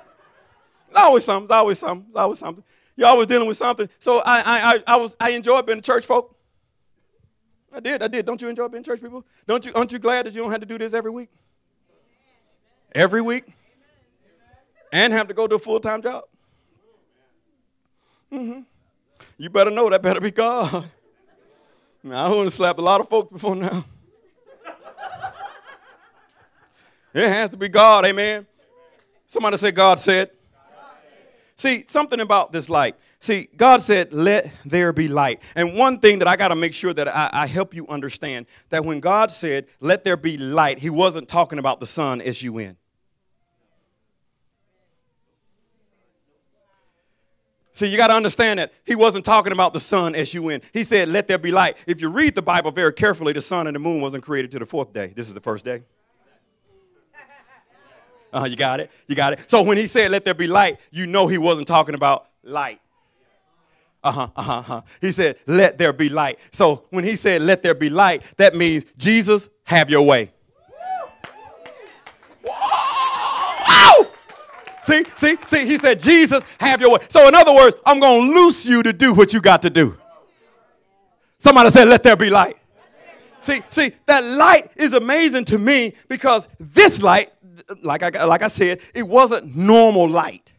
It's 0.88 0.98
always 0.98 1.25
something. 1.25 1.44
It's 1.46 1.51
always 1.51 1.80
something. 1.80 2.06
It's 2.10 2.18
always 2.18 2.39
something. 2.39 2.63
You're 2.95 3.07
always 3.07 3.27
dealing 3.27 3.47
with 3.47 3.57
something. 3.57 3.89
So 4.00 4.19
I, 4.19 4.39
I, 4.39 4.73
I, 4.73 4.83
I 4.88 4.95
was, 4.97 5.15
I 5.19 5.31
enjoyed 5.31 5.65
being 5.65 5.79
a 5.79 5.81
church 5.81 6.05
folk. 6.05 6.35
I 7.73 7.79
did. 7.79 8.03
I 8.03 8.07
did. 8.07 8.25
Don't 8.25 8.41
you 8.41 8.50
enjoy 8.50 8.67
being 8.67 8.83
church 8.83 9.01
people? 9.01 9.25
Don't 9.47 9.65
you? 9.65 9.71
Aren't 9.73 9.91
you 9.91 10.00
glad 10.00 10.25
that 10.25 10.35
you 10.35 10.41
don't 10.41 10.51
have 10.51 10.59
to 10.59 10.65
do 10.65 10.77
this 10.77 10.93
every 10.93 11.09
week? 11.09 11.29
Every 12.93 13.21
week, 13.21 13.45
and 14.91 15.12
have 15.12 15.27
to 15.27 15.33
go 15.33 15.47
to 15.47 15.55
a 15.55 15.59
full 15.59 15.79
time 15.79 16.03
job. 16.03 16.25
Mm-hmm. 18.31 18.62
You 19.38 19.50
better 19.50 19.71
know 19.71 19.89
that 19.89 20.03
better 20.03 20.21
be 20.21 20.29
God. 20.29 20.85
Now, 22.03 22.25
I 22.25 22.29
want 22.35 22.50
to 22.50 22.55
slap 22.55 22.77
a 22.77 22.81
lot 22.81 23.00
of 23.00 23.09
folks 23.09 23.31
before 23.31 23.55
now. 23.55 23.85
it 27.13 27.29
has 27.29 27.50
to 27.51 27.57
be 27.57 27.69
God, 27.69 28.05
amen. 28.05 28.45
Somebody 29.25 29.57
say, 29.57 29.71
God 29.71 30.00
said. 30.00 30.29
See, 31.63 31.86
something 31.88 32.20
about 32.20 32.51
this 32.51 32.67
light. 32.67 32.98
See, 33.22 33.48
God 33.55 33.82
said, 33.82 34.12
let 34.12 34.51
there 34.65 34.91
be 34.91 35.08
light. 35.08 35.41
And 35.55 35.77
one 35.77 35.98
thing 35.98 36.20
that 36.20 36.27
I 36.27 36.36
got 36.36 36.50
to 36.50 36.58
make 36.58 36.74
sure 36.74 36.93
that 36.93 37.08
I, 37.08 37.29
I, 37.32 37.48
help 37.48 37.74
you 37.74 37.88
understand 37.88 38.48
that 38.67 38.84
when 38.84 39.00
God 39.00 39.32
said, 39.32 39.67
let 39.79 40.03
there 40.03 40.17
be 40.17 40.38
light, 40.38 40.79
he 40.79 40.89
wasn't 40.89 41.29
talking 41.29 41.60
about 41.60 41.79
the 41.79 41.88
sun, 41.88 42.20
S 42.20 42.41
U 42.41 42.58
N. 42.58 42.75
See, 47.72 47.88
you 47.88 47.96
got 47.96 48.08
to 48.08 48.15
understand 48.15 48.60
that 48.60 48.74
he 48.84 48.96
wasn't 48.96 49.24
talking 49.24 49.53
about 49.53 49.72
the 49.72 49.79
sun, 49.79 50.15
S 50.15 50.34
U 50.34 50.50
N. 50.50 50.62
He 50.74 50.84
said, 50.84 51.08
let 51.08 51.29
there 51.29 51.38
be 51.38 51.53
light. 51.53 51.77
If 51.88 52.01
you 52.01 52.10
read 52.10 52.36
the 52.36 52.41
Bible 52.41 52.72
very 52.72 52.91
carefully, 52.91 53.32
the 53.32 53.41
sun 53.41 53.67
and 53.67 53.75
the 53.77 53.79
moon 53.79 54.01
wasn't 54.01 54.25
created 54.25 54.51
to 54.51 54.60
the 54.60 54.65
fourth 54.65 54.91
day. 54.91 55.13
This 55.15 55.29
is 55.29 55.34
the 55.34 55.39
first 55.39 55.63
day. 55.63 55.84
Uh, 58.34 58.46
you 58.50 58.56
got 58.56 58.80
it? 58.80 58.90
You 59.08 59.16
got 59.16 59.34
it? 59.34 59.50
So 59.50 59.62
when 59.62 59.78
he 59.78 59.86
said, 59.86 60.12
let 60.12 60.25
there 60.25 60.34
be 60.34 60.48
light, 60.48 60.80
you 60.92 61.06
know 61.06 61.28
he 61.28 61.38
wasn't 61.38 61.68
talking 61.68 61.94
about 61.94 62.28
light. 62.44 62.80
Uh 64.04 64.12
huh, 64.12 64.28
uh 64.36 64.42
huh, 64.42 64.54
uh-huh. 64.54 64.82
He 65.00 65.12
said, 65.12 65.38
let 65.46 65.78
there 65.78 65.94
be 65.94 66.10
light. 66.10 66.40
So 66.52 66.86
when 66.90 67.04
he 67.04 67.16
said, 67.16 67.42
let 67.42 67.63
there 67.63 67.75
be 67.75 67.90
light, 67.90 68.24
that 68.38 68.56
means, 68.56 68.86
Jesus, 68.98 69.48
have 69.66 69.90
your 69.90 70.02
way. 70.02 70.32
See, 74.84 75.06
see, 75.16 75.38
see, 75.48 75.66
he 75.66 75.78
said, 75.78 75.98
Jesus, 75.98 76.44
have 76.60 76.82
your 76.82 76.92
way. 76.92 77.00
So, 77.08 77.25
in 77.30 77.34
other 77.34 77.56
words, 77.56 77.78
I'm 77.86 78.02
going 78.02 78.28
to 78.28 78.36
loose 78.36 78.66
you 78.66 78.84
to 78.84 78.92
do 78.92 79.13
what 79.13 79.32
you 79.32 79.40
got 79.40 79.62
to 79.62 79.70
do. 79.70 79.98
Somebody 81.40 81.70
said, 81.70 81.88
let 81.88 82.04
there 82.04 82.18
be 82.18 82.30
light. 82.30 82.58
See, 83.40 83.62
see, 83.70 83.94
that 84.06 84.24
light 84.25 84.72
is 84.75 84.92
amazing 84.92 85.46
to 85.46 85.58
me 85.58 85.94
because 86.10 86.50
this 86.60 87.02
light, 87.02 87.32
like 87.82 88.03
I, 88.03 88.24
like 88.25 88.41
I 88.41 88.48
said, 88.48 88.79
it 88.93 89.03
wasn't 89.03 89.55
normal 89.55 90.08
light. 90.08 90.53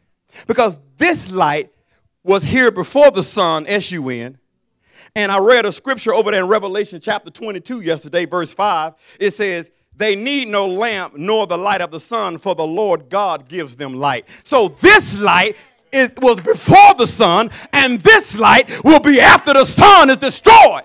Because 0.46 0.76
this 0.98 1.30
light 1.30 1.72
was 2.22 2.42
here 2.42 2.70
before 2.70 3.10
the 3.10 3.22
sun, 3.22 3.66
S 3.66 3.90
U 3.90 4.08
N. 4.08 4.38
And 5.16 5.30
I 5.30 5.38
read 5.38 5.64
a 5.64 5.72
scripture 5.72 6.12
over 6.12 6.32
there 6.32 6.42
in 6.42 6.48
Revelation 6.48 7.00
chapter 7.00 7.30
22 7.30 7.82
yesterday, 7.82 8.24
verse 8.24 8.52
5. 8.52 8.94
It 9.20 9.30
says, 9.32 9.70
they 9.96 10.16
need 10.16 10.48
no 10.48 10.66
lamp 10.66 11.14
nor 11.16 11.46
the 11.46 11.56
light 11.56 11.80
of 11.80 11.92
the 11.92 12.00
sun, 12.00 12.38
for 12.38 12.54
the 12.54 12.66
Lord 12.66 13.08
God 13.08 13.48
gives 13.48 13.76
them 13.76 13.94
light. 13.94 14.26
So 14.42 14.68
this 14.80 15.16
light 15.18 15.56
is, 15.92 16.10
was 16.20 16.40
before 16.40 16.94
the 16.98 17.06
sun, 17.06 17.50
and 17.72 18.00
this 18.00 18.36
light 18.36 18.82
will 18.82 18.98
be 18.98 19.20
after 19.20 19.52
the 19.52 19.64
sun 19.64 20.10
is 20.10 20.16
destroyed. 20.16 20.82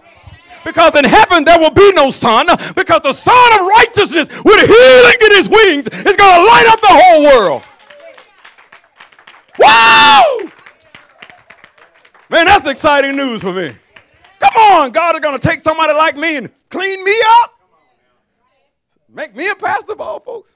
Because 0.65 0.95
in 0.95 1.05
heaven 1.05 1.45
there 1.45 1.59
will 1.59 1.71
be 1.71 1.91
no 1.93 2.11
sun, 2.11 2.47
because 2.75 3.01
the 3.01 3.13
Son 3.13 3.53
of 3.59 3.67
righteousness 3.67 4.27
with 4.43 4.67
healing 4.67 5.17
in 5.21 5.35
his 5.37 5.49
wings 5.49 5.87
is 5.87 6.15
going 6.15 6.15
to 6.15 6.45
light 6.45 6.65
up 6.67 6.81
the 6.81 6.87
whole 6.89 7.23
world. 7.23 7.63
Wow! 9.57 10.39
Man, 12.29 12.45
that's 12.45 12.67
exciting 12.67 13.15
news 13.15 13.41
for 13.41 13.53
me. 13.53 13.73
Come 14.39 14.55
on, 14.55 14.91
God 14.91 15.15
is 15.15 15.21
going 15.21 15.39
to 15.39 15.47
take 15.47 15.61
somebody 15.61 15.93
like 15.93 16.15
me 16.15 16.37
and 16.37 16.49
clean 16.69 17.03
me 17.03 17.15
up. 17.41 17.53
Make 19.09 19.35
me 19.35 19.49
a 19.49 19.55
pastor 19.55 19.93
of 19.93 20.01
all 20.01 20.19
folks. 20.19 20.55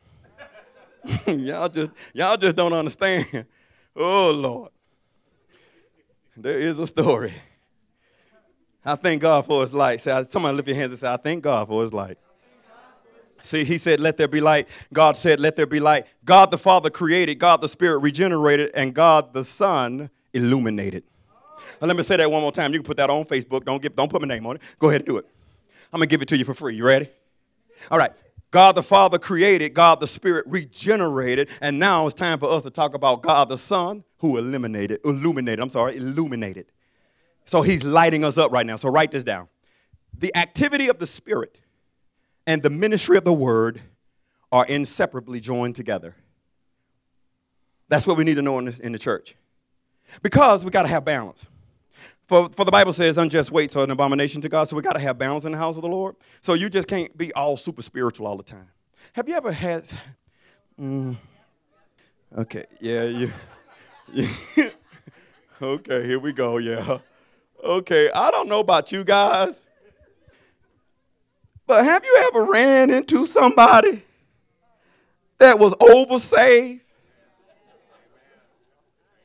y'all 1.28 1.68
just 1.68 1.92
y'all 2.14 2.38
just 2.38 2.56
don't 2.56 2.74
understand. 2.74 3.46
Oh 3.96 4.32
Lord. 4.32 4.72
There 6.36 6.58
is 6.58 6.80
a 6.80 6.88
story. 6.88 7.32
I 8.86 8.96
thank 8.96 9.22
God 9.22 9.46
for 9.46 9.62
his 9.62 9.74
light. 9.74 10.02
Say, 10.02 10.26
somebody 10.30 10.56
lift 10.56 10.68
your 10.68 10.78
hands 10.78 10.92
and 10.92 11.00
say, 11.00 11.12
I 11.12 11.18
thank 11.18 11.44
God 11.44 11.68
for 11.68 11.82
his 11.82 11.94
light. 11.94 12.18
See, 13.44 13.66
he 13.66 13.78
said, 13.78 14.00
Let 14.00 14.18
there 14.18 14.28
be 14.28 14.40
light. 14.40 14.70
God 14.94 15.18
said, 15.18 15.40
Let 15.40 15.56
there 15.56 15.66
be 15.66 15.80
light. 15.80 16.08
God 16.24 16.50
the 16.50 16.58
Father 16.58 16.90
created, 16.90 17.36
God 17.36 17.62
the 17.62 17.68
Spirit 17.68 18.00
regenerated, 18.00 18.72
and 18.74 18.94
God 18.94 19.34
the 19.34 19.44
Son 19.44 20.10
illuminated. 20.34 21.04
Now, 21.82 21.88
let 21.88 21.98
me 21.98 22.04
say 22.04 22.18
that 22.18 22.32
one 22.32 22.42
more 22.42 22.52
time. 22.52 22.72
You 22.74 22.80
can 22.80 22.86
put 22.86 22.98
that 22.98 23.10
on 23.10 23.26
Facebook. 23.26 23.66
Don't, 23.66 23.82
give, 23.82 23.96
don't 23.96 24.10
put 24.10 24.22
my 24.22 24.28
name 24.28 24.46
on 24.46 24.56
it. 24.56 24.62
Go 24.80 24.90
ahead 24.90 25.02
and 25.02 25.08
do 25.08 25.18
it. 25.18 25.26
I'm 25.92 26.00
going 26.00 26.08
to 26.08 26.14
give 26.14 26.22
it 26.22 26.28
to 26.30 26.38
you 26.38 26.46
for 26.46 26.54
free. 26.54 26.76
You 26.76 26.86
ready? 26.86 27.10
All 27.92 27.98
right. 27.98 28.12
God 28.52 28.76
the 28.76 28.84
Father 28.84 29.18
created, 29.18 29.74
God 29.74 30.00
the 30.00 30.08
Spirit 30.08 30.46
regenerated, 30.48 31.50
and 31.60 31.80
now 31.80 32.06
it's 32.06 32.14
time 32.14 32.40
for 32.40 32.50
us 32.52 32.64
to 32.64 32.70
talk 32.70 32.94
about 32.94 33.24
God 33.24 33.50
the 33.50 33.58
Son 33.58 34.04
who 34.20 34.38
eliminated, 34.38 35.00
illuminated, 35.04 35.60
I'm 35.60 35.72
sorry, 35.72 35.98
illuminated. 35.98 36.68
So 37.46 37.62
he's 37.62 37.84
lighting 37.84 38.24
us 38.24 38.38
up 38.38 38.52
right 38.52 38.66
now. 38.66 38.76
So 38.76 38.90
write 38.90 39.12
this 39.12 39.24
down. 39.24 39.48
The 40.18 40.36
activity 40.36 40.90
of 40.90 41.00
the 41.00 41.08
Spirit 41.08 41.60
and 42.46 42.62
the 42.62 42.70
ministry 42.70 43.18
of 43.18 43.24
the 43.24 43.34
Word 43.34 43.82
are 44.52 44.66
inseparably 44.66 45.40
joined 45.40 45.76
together. 45.76 46.16
That's 47.90 48.08
what 48.08 48.18
we 48.18 48.24
need 48.24 48.36
to 48.36 48.42
know 48.42 48.60
in, 48.60 48.74
in 48.82 48.92
the 48.92 49.00
church. 49.00 49.36
Because 50.22 50.64
we 50.64 50.72
got 50.72 50.84
to 50.84 50.90
have 50.90 51.04
balance. 51.04 51.48
For, 52.28 52.50
for 52.50 52.64
the 52.64 52.72
Bible 52.72 52.94
says 52.94 53.18
unjust 53.18 53.52
weights 53.52 53.76
are 53.76 53.84
an 53.84 53.92
abomination 53.92 54.42
to 54.42 54.50
God, 54.50 54.70
so 54.70 54.76
we 54.76 54.82
got 54.82 54.94
to 54.94 55.00
have 55.00 55.18
balance 55.18 55.46
in 55.46 55.52
the 55.52 55.58
house 55.58 55.76
of 55.76 55.82
the 55.82 55.90
Lord. 55.90 56.16
So 56.42 56.54
you 56.54 56.70
just 56.70 56.88
can't 56.88 57.16
be 57.18 57.34
all 57.34 57.58
super 57.58 57.82
spiritual 57.82 58.28
all 58.28 58.38
the 58.38 58.44
time. 58.44 58.70
Have 59.14 59.28
you 59.28 59.36
ever 59.36 59.52
had. 59.52 59.92
Mm, 60.80 61.18
okay, 62.38 62.66
yeah, 62.80 63.04
you. 63.04 63.32
Yeah. 64.12 64.30
okay, 65.62 66.06
here 66.06 66.20
we 66.20 66.32
go, 66.32 66.58
yeah. 66.58 67.00
Okay, 67.64 68.12
I 68.12 68.30
don't 68.30 68.50
know 68.50 68.60
about 68.60 68.92
you 68.92 69.06
guys, 69.06 69.66
but 71.66 71.86
have 71.86 72.04
you 72.04 72.28
ever 72.28 72.44
ran 72.44 72.90
into 72.90 73.26
somebody 73.26 74.04
that 75.38 75.58
was 75.58 75.74
oversaved? 75.76 76.82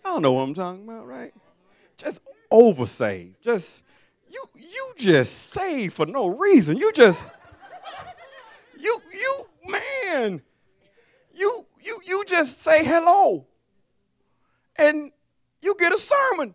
I 0.04 0.08
don't 0.08 0.22
know 0.22 0.34
what 0.34 0.42
I'm 0.42 0.54
talking 0.54 0.84
about, 0.84 1.08
right? 1.08 1.34
Just 1.96 2.20
oversaved. 2.52 3.40
Just 3.40 3.82
you 4.30 4.44
you 4.54 4.92
just 4.96 5.50
saved 5.50 5.94
for 5.94 6.06
no 6.06 6.28
reason. 6.28 6.76
You 6.76 6.92
just 6.92 7.26
you 8.78 9.02
you 9.12 9.48
man. 9.66 10.42
You 11.34 11.66
you 11.82 12.00
you 12.06 12.24
just 12.24 12.62
say 12.62 12.84
hello. 12.84 13.46
And 14.76 15.10
you 15.60 15.74
get 15.76 15.92
a 15.92 15.98
sermon. 15.98 16.54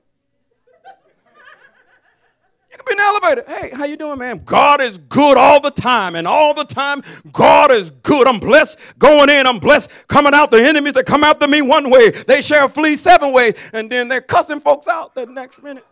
You 2.73 2.79
can 2.79 2.85
be 2.87 2.91
in 2.93 2.97
the 2.97 3.03
elevator. 3.03 3.43
Hey, 3.47 3.69
how 3.69 3.85
you 3.85 3.95
doing, 3.95 4.17
man? 4.17 4.41
God 4.43 4.81
is 4.81 4.97
good 4.97 5.37
all 5.37 5.61
the 5.61 5.69
time, 5.69 6.15
and 6.15 6.27
all 6.27 6.55
the 6.55 6.63
time, 6.63 7.03
God 7.31 7.71
is 7.71 7.91
good. 7.91 8.25
I'm 8.25 8.39
blessed 8.39 8.79
going 8.97 9.29
in. 9.29 9.45
I'm 9.45 9.59
blessed 9.59 9.91
coming 10.07 10.33
out. 10.33 10.49
The 10.49 10.63
enemies 10.63 10.93
that 10.93 11.05
come 11.05 11.23
after 11.23 11.47
me 11.47 11.61
one 11.61 11.91
way, 11.91 12.09
they 12.09 12.41
shall 12.41 12.67
flee 12.67 12.95
seven 12.95 13.31
ways, 13.31 13.53
and 13.73 13.91
then 13.91 14.07
they're 14.07 14.21
cussing 14.21 14.59
folks 14.59 14.87
out 14.87 15.13
the 15.13 15.27
next 15.27 15.61
minute. 15.61 15.85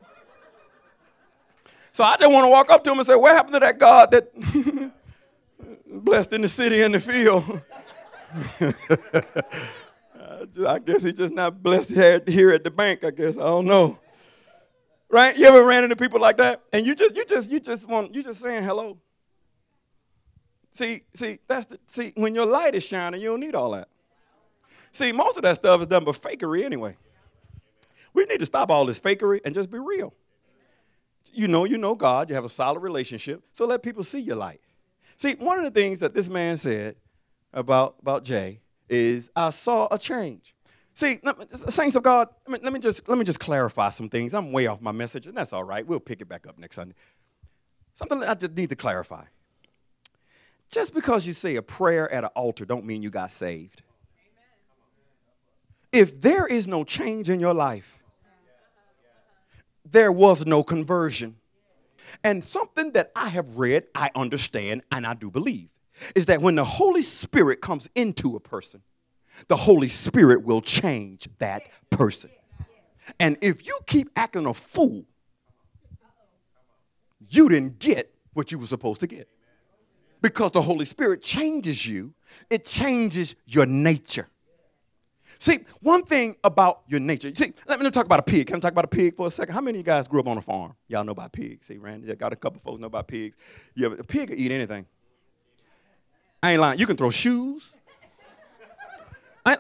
So 1.92 2.04
I 2.04 2.18
just 2.18 2.32
want 2.32 2.46
to 2.46 2.50
walk 2.50 2.72
up 2.72 2.84
to 2.86 2.92
him 2.92 2.98
and 2.98 3.06
say, 3.06 3.16
What 3.16 3.34
happened 3.34 3.54
to 3.54 3.60
that 3.60 3.78
God 3.78 4.10
that 4.10 4.92
blessed 5.86 6.34
in 6.34 6.42
the 6.42 6.50
city 6.50 6.82
and 6.82 6.96
the 6.96 7.00
field? 7.00 7.62
I 10.68 10.80
guess 10.80 11.04
he's 11.04 11.14
just 11.14 11.34
not 11.34 11.62
blessed 11.62 11.92
here 11.92 12.54
at 12.54 12.64
the 12.64 12.72
bank, 12.72 13.04
I 13.04 13.12
guess. 13.12 13.38
I 13.38 13.42
don't 13.42 13.66
know. 13.66 14.00
Right? 15.12 15.38
You 15.38 15.46
ever 15.46 15.64
ran 15.64 15.84
into 15.84 15.98
people 15.98 16.22
like 16.22 16.38
that? 16.38 16.62
And 16.72 16.86
you 16.86 16.96
just 16.96 17.16
you 17.16 17.26
just 17.26 17.52
you 17.52 17.60
just 17.60 17.88
want 17.88 18.16
you 18.16 18.24
just 18.24 18.42
saying 18.42 18.64
hello. 18.64 18.98
See, 20.72 21.04
see, 21.14 21.40
that's 21.48 21.66
the 21.66 21.80
see, 21.88 22.14
when 22.16 22.34
your 22.34 22.46
light 22.46 22.76
is 22.76 22.84
shining, 22.84 23.22
you 23.22 23.30
don't 23.30 23.42
need 23.42 23.54
all 23.54 23.72
that. 23.72 23.90
See, 24.94 25.12
most 25.12 25.38
of 25.38 25.44
that 25.44 25.58
stuff 25.58 25.82
is 25.82 25.88
done 25.88 26.06
by 26.06 26.14
fakery 26.14 26.64
anyway. 26.64 26.96
We 28.14 28.26
need 28.26 28.40
to 28.40 28.46
stop 28.46 28.72
all 28.72 28.86
this 28.86 29.00
fakery 29.00 29.42
and 29.44 29.54
just 29.54 29.70
be 29.70 29.80
real. 29.80 30.14
You 31.34 31.48
know, 31.48 31.66
you 31.66 31.78
know 31.78 31.96
God, 31.96 32.30
you 32.30 32.36
have 32.36 32.44
a 32.46 32.50
solid 32.50 32.80
relationship, 32.80 33.42
so 33.54 33.66
let 33.66 33.84
people 33.84 34.04
see 34.04 34.20
your 34.20 34.36
light. 34.36 34.62
See, 35.16 35.36
one 35.36 35.60
of 35.60 35.66
the 35.66 35.72
things 35.72 36.00
that 36.00 36.14
this 36.14 36.30
man 36.30 36.58
said 36.58 36.96
about, 37.54 37.96
about 38.02 38.24
Jay 38.24 38.62
is 38.90 39.30
I 39.36 39.52
saw 39.52 39.88
a 39.92 39.98
change. 39.98 40.56
See, 40.94 41.20
saints 41.70 41.96
of 41.96 42.04
God, 42.04 42.28
let 42.48 42.62
me, 42.62 42.80
just, 42.80 43.08
let 43.08 43.18
me 43.18 43.24
just 43.24 43.40
clarify 43.40 43.90
some 43.92 44.10
things. 44.10 44.34
I'm 44.34 44.52
way 44.52 44.68
off 44.68 44.82
my 44.82 44.92
message, 44.92 45.26
and 45.26 45.36
that's 45.36 45.54
all 45.54 45.64
right. 45.64 45.86
We'll 45.86 46.00
pick 46.00 46.22
it 46.22 46.28
back 46.28 46.46
up 46.48 46.60
next 46.60 46.76
Sunday. 46.76 46.96
Something 47.96 48.24
I 48.24 48.34
just 48.34 48.54
need 48.54 48.70
to 48.70 48.76
clarify. 48.76 49.24
Just 50.70 50.94
because 50.94 51.26
you 51.26 51.34
say 51.34 51.56
a 51.56 51.62
prayer 51.62 52.12
at 52.12 52.24
an 52.24 52.30
altar 52.36 52.66
don't 52.66 52.86
mean 52.86 53.04
you 53.04 53.10
got 53.10 53.32
saved. 53.32 53.84
If 55.92 56.22
there 56.22 56.48
is 56.48 56.68
no 56.68 56.84
change 56.84 57.30
in 57.30 57.40
your 57.40 57.54
life, 57.54 58.00
there 59.90 60.12
was 60.12 60.46
no 60.46 60.64
conversion. 60.64 61.36
And 62.24 62.44
something 62.44 62.92
that 62.94 63.12
I 63.16 63.30
have 63.30 63.58
read, 63.58 63.86
I 63.96 64.10
understand, 64.16 64.84
and 64.92 65.06
I 65.06 65.14
do 65.14 65.30
believe 65.30 65.70
is 66.16 66.26
that 66.28 66.42
when 66.42 66.56
the 66.56 66.66
Holy 66.66 67.04
Spirit 67.04 67.62
comes 67.62 67.90
into 67.96 68.36
a 68.36 68.40
person, 68.40 68.82
the 69.48 69.56
Holy 69.56 69.90
Spirit 69.90 70.44
will 70.44 70.62
change 70.62 71.28
that 71.40 71.70
person. 71.90 72.30
And 73.20 73.38
if 73.42 73.66
you 73.66 73.78
keep 73.88 74.10
acting 74.16 74.46
a 74.46 74.54
fool, 74.54 75.04
you 77.30 77.50
didn't 77.50 77.80
get 77.80 78.14
what 78.34 78.52
you 78.52 78.60
were 78.60 78.68
supposed 78.68 79.00
to 79.02 79.08
get. 79.08 79.28
Because 80.22 80.52
the 80.52 80.62
Holy 80.62 80.86
Spirit 80.86 81.22
changes 81.22 81.86
you, 81.86 82.14
it 82.50 82.66
changes 82.66 83.36
your 83.46 83.66
nature. 83.66 84.28
See, 85.40 85.62
one 85.80 86.04
thing 86.04 86.36
about 86.44 86.82
your 86.88 87.00
nature. 87.00 87.34
See, 87.34 87.54
let 87.68 87.80
me 87.80 87.90
talk 87.90 88.06
about 88.06 88.20
a 88.20 88.24
pig. 88.24 88.46
Can 88.46 88.58
I 88.58 88.60
talk 88.60 88.74
about 88.74 88.86
a 88.86 88.90
pig 88.90 89.16
for 89.16 89.26
a 89.26 89.32
second? 89.32 89.56
How 89.56 89.62
many 89.62 89.80
of 89.80 89.80
you 89.80 89.84
guys 89.84 90.08
grew 90.08 90.20
up 90.20 90.28
on 90.28 90.38
a 90.38 90.42
farm? 90.42 90.76
Y'all 90.88 91.04
know 91.04 91.14
about 91.14 91.32
pigs. 91.32 91.66
See, 91.66 91.80
Randy, 91.80 92.12
I 92.12 92.16
got 92.16 92.32
a 92.32 92.36
couple 92.36 92.62
folks 92.64 92.80
know 92.80 92.86
about 92.86 93.08
pigs. 93.08 93.36
Yeah, 93.74 93.88
a 93.88 94.04
pig 94.04 94.30
will 94.30 94.40
eat 94.40 94.52
anything. 94.52 94.86
I 96.44 96.52
ain't 96.52 96.62
lying. 96.62 96.78
You 96.78 96.86
can 96.86 96.96
throw 96.96 97.10
shoes. 97.10 97.72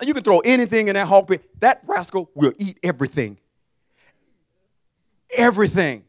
You 0.01 0.13
can 0.13 0.23
throw 0.23 0.39
anything 0.39 0.87
in 0.87 0.95
that 0.95 1.07
hog 1.07 1.27
pit. 1.27 1.43
That 1.59 1.81
rascal 1.85 2.29
will 2.35 2.53
eat 2.57 2.79
everything. 2.83 3.37
Everything. 5.35 6.03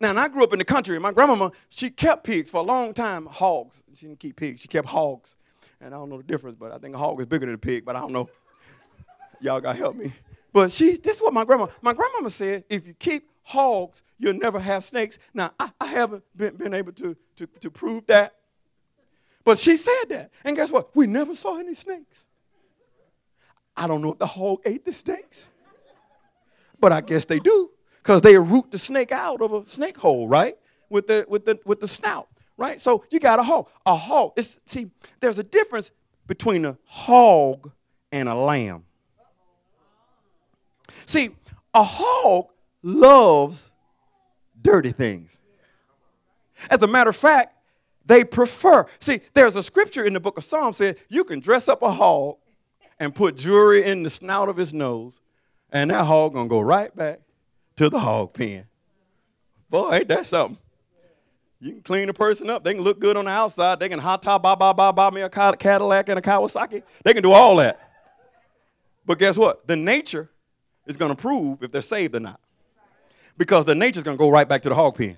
Now, 0.00 0.10
and 0.10 0.20
I 0.20 0.28
grew 0.28 0.44
up 0.44 0.52
in 0.52 0.58
the 0.58 0.64
country, 0.64 0.98
my 0.98 1.12
grandmama, 1.12 1.52
she 1.70 1.88
kept 1.88 2.24
pigs 2.24 2.50
for 2.50 2.58
a 2.58 2.62
long 2.62 2.92
time, 2.92 3.24
hogs. 3.24 3.82
She 3.94 4.06
didn't 4.06 4.20
keep 4.20 4.36
pigs, 4.36 4.60
she 4.60 4.68
kept 4.68 4.88
hogs. 4.88 5.36
And 5.80 5.94
I 5.94 5.98
don't 5.98 6.10
know 6.10 6.18
the 6.18 6.22
difference, 6.22 6.56
but 6.56 6.72
I 6.72 6.78
think 6.78 6.94
a 6.94 6.98
hog 6.98 7.20
is 7.20 7.26
bigger 7.26 7.46
than 7.46 7.54
a 7.54 7.58
pig, 7.58 7.84
but 7.84 7.96
I 7.96 8.00
don't 8.00 8.12
know. 8.12 8.28
Y'all 9.40 9.60
gotta 9.60 9.78
help 9.78 9.96
me. 9.96 10.12
But 10.52 10.72
she, 10.72 10.96
this 10.96 11.16
is 11.16 11.22
what 11.22 11.34
my 11.34 11.44
grandma, 11.44 11.66
my 11.82 11.92
grandmama 11.92 12.30
said, 12.30 12.64
if 12.68 12.86
you 12.86 12.94
keep 12.94 13.30
hogs, 13.42 14.02
you'll 14.18 14.34
never 14.34 14.58
have 14.58 14.84
snakes. 14.84 15.18
Now, 15.32 15.52
I, 15.58 15.70
I 15.80 15.86
haven't 15.86 16.24
been, 16.34 16.56
been 16.56 16.74
able 16.74 16.92
to, 16.92 17.16
to, 17.36 17.46
to 17.60 17.70
prove 17.70 18.06
that. 18.06 18.34
But 19.44 19.58
she 19.58 19.76
said 19.76 20.04
that. 20.08 20.30
And 20.44 20.56
guess 20.56 20.70
what? 20.70 20.94
We 20.96 21.06
never 21.06 21.34
saw 21.34 21.58
any 21.58 21.74
snakes. 21.74 22.26
I 23.76 23.86
don't 23.86 24.00
know 24.00 24.12
if 24.12 24.18
the 24.18 24.26
hog 24.26 24.60
ate 24.64 24.84
the 24.84 24.92
snakes. 24.92 25.48
But 26.80 26.92
I 26.92 27.00
guess 27.00 27.24
they 27.24 27.38
do. 27.38 27.70
Because 28.02 28.20
they 28.20 28.38
root 28.38 28.70
the 28.70 28.78
snake 28.78 29.12
out 29.12 29.42
of 29.42 29.52
a 29.52 29.68
snake 29.68 29.96
hole, 29.96 30.28
right? 30.28 30.56
With 30.88 31.08
the 31.08 31.26
with 31.28 31.44
the 31.44 31.58
with 31.64 31.80
the 31.80 31.88
snout. 31.88 32.28
Right? 32.56 32.80
So 32.80 33.04
you 33.10 33.20
got 33.20 33.38
a 33.38 33.42
hog. 33.42 33.68
A 33.84 33.94
hog. 33.94 34.32
It's, 34.36 34.58
see, 34.66 34.90
there's 35.20 35.38
a 35.38 35.42
difference 35.42 35.90
between 36.26 36.64
a 36.64 36.78
hog 36.84 37.70
and 38.10 38.28
a 38.28 38.34
lamb. 38.34 38.84
See, 41.04 41.36
a 41.74 41.82
hog 41.82 42.46
loves 42.82 43.70
dirty 44.62 44.92
things. 44.92 45.36
As 46.70 46.82
a 46.82 46.86
matter 46.86 47.10
of 47.10 47.16
fact, 47.16 47.54
they 48.06 48.24
prefer. 48.24 48.86
See, 49.00 49.20
there's 49.34 49.56
a 49.56 49.62
scripture 49.62 50.04
in 50.04 50.14
the 50.14 50.20
book 50.20 50.38
of 50.38 50.44
Psalms 50.44 50.76
said 50.78 50.96
you 51.08 51.24
can 51.24 51.40
dress 51.40 51.68
up 51.68 51.82
a 51.82 51.90
hog 51.90 52.36
and 52.98 53.14
put 53.14 53.36
jewelry 53.36 53.84
in 53.84 54.02
the 54.02 54.10
snout 54.10 54.48
of 54.48 54.56
his 54.56 54.72
nose, 54.72 55.20
and 55.70 55.90
that 55.90 56.04
hog 56.04 56.34
gonna 56.34 56.48
go 56.48 56.60
right 56.60 56.94
back 56.94 57.20
to 57.76 57.88
the 57.90 57.98
hog 57.98 58.32
pen. 58.32 58.66
Boy, 59.68 59.92
ain't 59.92 60.08
that 60.08 60.26
something? 60.26 60.58
You 61.60 61.72
can 61.72 61.82
clean 61.82 62.08
a 62.08 62.14
person 62.14 62.50
up. 62.50 62.64
They 62.64 62.74
can 62.74 62.82
look 62.82 62.98
good 63.00 63.16
on 63.16 63.24
the 63.24 63.30
outside. 63.30 63.80
They 63.80 63.88
can 63.88 63.98
hot 63.98 64.22
top, 64.22 64.42
buy, 64.42 64.54
buy, 64.54 64.72
buy, 64.72 64.92
buy 64.92 65.10
me 65.10 65.22
a 65.22 65.28
Cadillac 65.28 66.08
and 66.08 66.18
a 66.18 66.22
Kawasaki. 66.22 66.82
They 67.02 67.14
can 67.14 67.22
do 67.22 67.32
all 67.32 67.56
that. 67.56 67.80
But 69.06 69.18
guess 69.18 69.38
what? 69.38 69.66
The 69.66 69.76
nature 69.76 70.28
is 70.86 70.96
going 70.96 71.10
to 71.10 71.16
prove 71.16 71.62
if 71.62 71.72
they're 71.72 71.82
saved 71.82 72.14
or 72.14 72.20
not. 72.20 72.40
Because 73.38 73.64
the 73.64 73.74
nature's 73.74 74.04
going 74.04 74.16
to 74.16 74.18
go 74.18 74.30
right 74.30 74.48
back 74.48 74.62
to 74.62 74.68
the 74.68 74.74
hog 74.74 74.96
pen. 74.96 75.16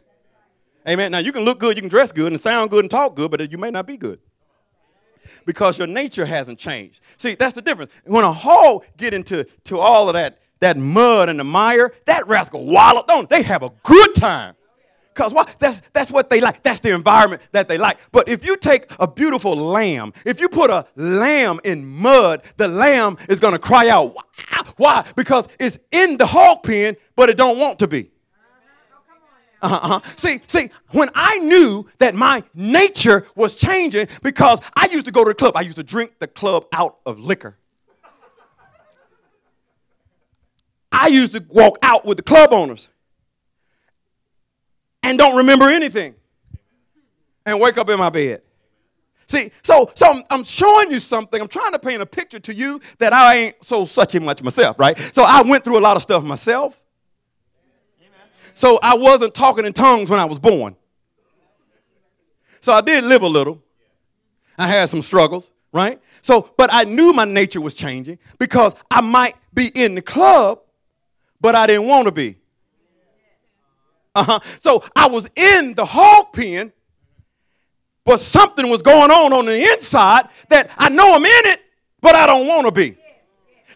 Amen. 0.87 1.11
Now 1.13 1.19
you 1.19 1.33
can 1.33 1.43
look 1.43 1.59
good, 1.59 1.77
you 1.77 1.83
can 1.83 1.91
dress 1.91 2.13
good, 2.13 2.33
and 2.33 2.41
sound 2.41 2.71
good 2.71 2.85
and 2.85 2.91
talk 2.91 3.15
good, 3.15 3.31
but 3.31 3.51
you 3.51 3.59
may 3.59 3.71
not 3.71 3.87
be 3.87 3.97
good. 3.97 4.21
Because 5.45 5.79
your 5.79 5.87
nature 5.87 6.27
hasn't 6.27 6.59
changed. 6.59 7.01
See, 7.17 7.35
that's 7.35 7.55
the 7.55 7.63
difference. 7.63 7.93
When 8.05 8.25
a 8.25 8.33
hog 8.33 8.85
get 8.97 9.15
into 9.15 9.45
to 9.65 9.79
all 9.79 10.09
of 10.09 10.15
that, 10.15 10.39
that 10.61 10.77
mud 10.77 11.29
and 11.29 11.39
the 11.39 11.45
mire, 11.45 11.93
that 12.07 12.27
rascal 12.27 12.65
wallow, 12.65 13.05
don't 13.07 13.29
they 13.29 13.43
have 13.43 13.63
a 13.63 13.71
good 13.83 14.15
time. 14.15 14.55
Because 15.15 15.35
why? 15.35 15.47
That's, 15.59 15.83
that's 15.93 16.13
what 16.13 16.31
they 16.31 16.41
like. 16.41 16.63
That's 16.63 16.79
the 16.79 16.95
environment 16.95 17.43
that 17.51 17.67
they 17.67 17.77
like. 17.77 17.99
But 18.13 18.29
if 18.29 18.45
you 18.45 18.57
take 18.57 18.87
a 19.01 19.09
beautiful 19.09 19.57
lamb, 19.57 20.13
if 20.25 20.41
you 20.41 20.49
put 20.49 20.71
a 20.71 20.87
lamb 20.95 21.59
in 21.65 21.85
mud, 21.85 22.43
the 22.57 22.69
lamb 22.69 23.19
is 23.29 23.41
going 23.41 23.53
to 23.53 23.59
cry 23.59 23.89
out. 23.89 24.15
Why? 24.77 25.05
Because 25.17 25.49
it's 25.59 25.77
in 25.91 26.19
the 26.19 26.27
hog 26.27 26.63
pen, 26.63 26.97
but 27.17 27.29
it 27.29 27.37
don't 27.37 27.59
want 27.59 27.81
to 27.81 27.89
be. 27.89 28.13
Uh-huh. 29.61 30.01
See, 30.17 30.41
see, 30.47 30.71
when 30.91 31.09
I 31.15 31.39
knew 31.39 31.87
that 31.99 32.15
my 32.15 32.45
nature 32.55 33.27
was 33.35 33.55
changing 33.55 34.09
because 34.23 34.61
I 34.77 34.87
used 34.87 35.07
to 35.07 35.13
go 35.13 35.25
to 35.25 35.31
the 35.31 35.35
club, 35.35 35.57
I 35.57 35.63
used 35.63 35.77
to 35.77 35.83
drink 35.83 36.13
the 36.19 36.29
club 36.29 36.67
out 36.73 36.99
of 37.05 37.19
liquor. 37.19 37.57
I 40.93 41.09
used 41.09 41.33
to 41.33 41.45
walk 41.49 41.79
out 41.83 42.05
with 42.05 42.17
the 42.17 42.23
club 42.23 42.53
owners 42.53 42.89
and 45.03 45.19
don't 45.19 45.37
remember 45.37 45.69
anything 45.69 46.15
and 47.45 47.61
wake 47.61 47.79
up 47.79 47.89
in 47.89 47.99
my 47.99 48.11
bed. 48.11 48.43
See, 49.27 49.51
so 49.63 49.91
so 49.95 50.11
I'm, 50.11 50.25
I'm, 50.31 50.45
showing 50.45 50.91
you 50.91 51.01
something. 51.01 51.41
I'm 51.41 51.49
trying 51.49 51.73
to 51.73 51.79
paint 51.79 52.01
a 52.01 52.07
picture 52.07 52.41
to 52.41 52.55
you 52.55 52.81
that 52.99 53.13
I 53.13 53.35
ain't 53.37 53.57
so 53.63 53.85
such 53.85 54.15
a 54.15 54.21
much 54.21 54.43
myself, 54.43 54.79
right? 54.79 54.99
So 55.15 55.23
I 55.23 55.43
went 55.43 55.65
through 55.65 55.79
a 55.79 55.81
lot 55.81 55.97
of 55.97 56.03
stuff 56.03 56.25
myself. 56.25 56.81
So 58.59 58.77
I 58.83 58.97
wasn't 58.97 59.35
talking 59.35 59.65
in 59.65 59.73
tongues 59.73 60.11
when 60.11 60.19
I 60.19 60.25
was 60.25 60.41
born. 60.41 60.75
So 62.61 62.73
I 62.73 62.81
did 62.81 63.05
live 63.05 63.23
a 63.23 63.29
little. 63.29 63.63
I 64.59 64.67
had 64.67 64.91
some 64.91 65.01
struggles, 65.01 65.53
right? 65.73 66.01
So, 66.23 66.51
but 66.57 66.69
I 66.73 66.83
knew 66.83 67.13
my 67.13 67.25
nature 67.25 67.61
was 67.61 67.77
changing 67.77 68.19
because 68.37 68.75
I 68.91 69.01
might 69.01 69.37
be 69.55 69.69
in 69.69 69.95
the 69.95 70.03
club, 70.03 70.59
but 71.41 71.55
I 71.55 71.69
didn't 71.69 71.87
want 71.87 72.07
to 72.07 72.11
be. 72.11 72.37
Uh-huh. 74.17 74.41
So 74.61 74.83
I 74.97 75.07
was 75.07 75.31
in 75.37 75.75
the 75.75 75.85
hog 75.85 76.33
pen, 76.33 76.73
but 78.05 78.19
something 78.19 78.69
was 78.69 78.83
going 78.83 79.13
on 79.13 79.33
on 79.33 79.47
the 79.47 79.73
inside 79.73 80.31
that 80.49 80.73
I 80.77 80.89
know 80.89 81.15
I'm 81.15 81.25
in 81.25 81.47
it, 81.47 81.61
but 82.01 82.17
I 82.17 82.27
don't 82.27 82.49
want 82.49 82.67
to 82.67 82.73
be. 82.73 82.99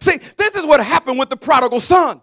See, 0.01 0.17
this 0.35 0.55
is 0.55 0.65
what 0.65 0.81
happened 0.85 1.19
with 1.19 1.29
the 1.29 1.37
prodigal 1.37 1.79
son. 1.79 2.19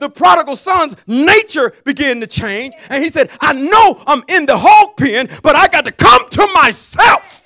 The 0.00 0.08
prodigal 0.08 0.56
son's 0.56 0.96
nature 1.06 1.72
began 1.84 2.20
to 2.20 2.26
change, 2.26 2.74
and 2.88 3.02
he 3.02 3.10
said, 3.10 3.30
I 3.40 3.52
know 3.52 4.02
I'm 4.06 4.22
in 4.28 4.46
the 4.46 4.56
hog 4.56 4.96
pen, 4.96 5.28
but 5.42 5.56
I 5.56 5.68
got 5.68 5.84
to 5.84 5.92
come 5.92 6.28
to 6.30 6.46
myself 6.54 7.40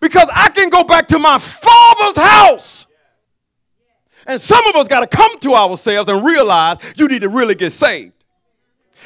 because 0.00 0.28
I 0.34 0.50
can 0.50 0.68
go 0.68 0.84
back 0.84 1.08
to 1.08 1.18
my 1.18 1.38
father's 1.38 2.16
house 2.16 2.86
and 4.26 4.40
some 4.40 4.66
of 4.66 4.76
us 4.76 4.88
got 4.88 5.00
to 5.00 5.16
come 5.16 5.38
to 5.40 5.54
ourselves 5.54 6.08
and 6.08 6.24
realize 6.24 6.78
you 6.96 7.08
need 7.08 7.20
to 7.20 7.28
really 7.28 7.54
get 7.54 7.72
saved. 7.72 8.12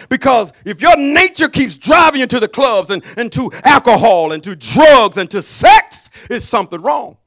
Because 0.08 0.52
if 0.64 0.80
your 0.80 0.96
nature 0.96 1.48
keeps 1.48 1.76
driving 1.76 2.20
you 2.20 2.26
to 2.26 2.40
the 2.40 2.48
clubs 2.48 2.90
and, 2.90 3.04
and 3.16 3.30
to 3.32 3.50
alcohol 3.64 4.32
and 4.32 4.42
to 4.44 4.56
drugs 4.56 5.18
and 5.18 5.30
to 5.30 5.42
sex, 5.42 6.08
it's 6.30 6.46
something 6.46 6.80
wrong. 6.80 7.18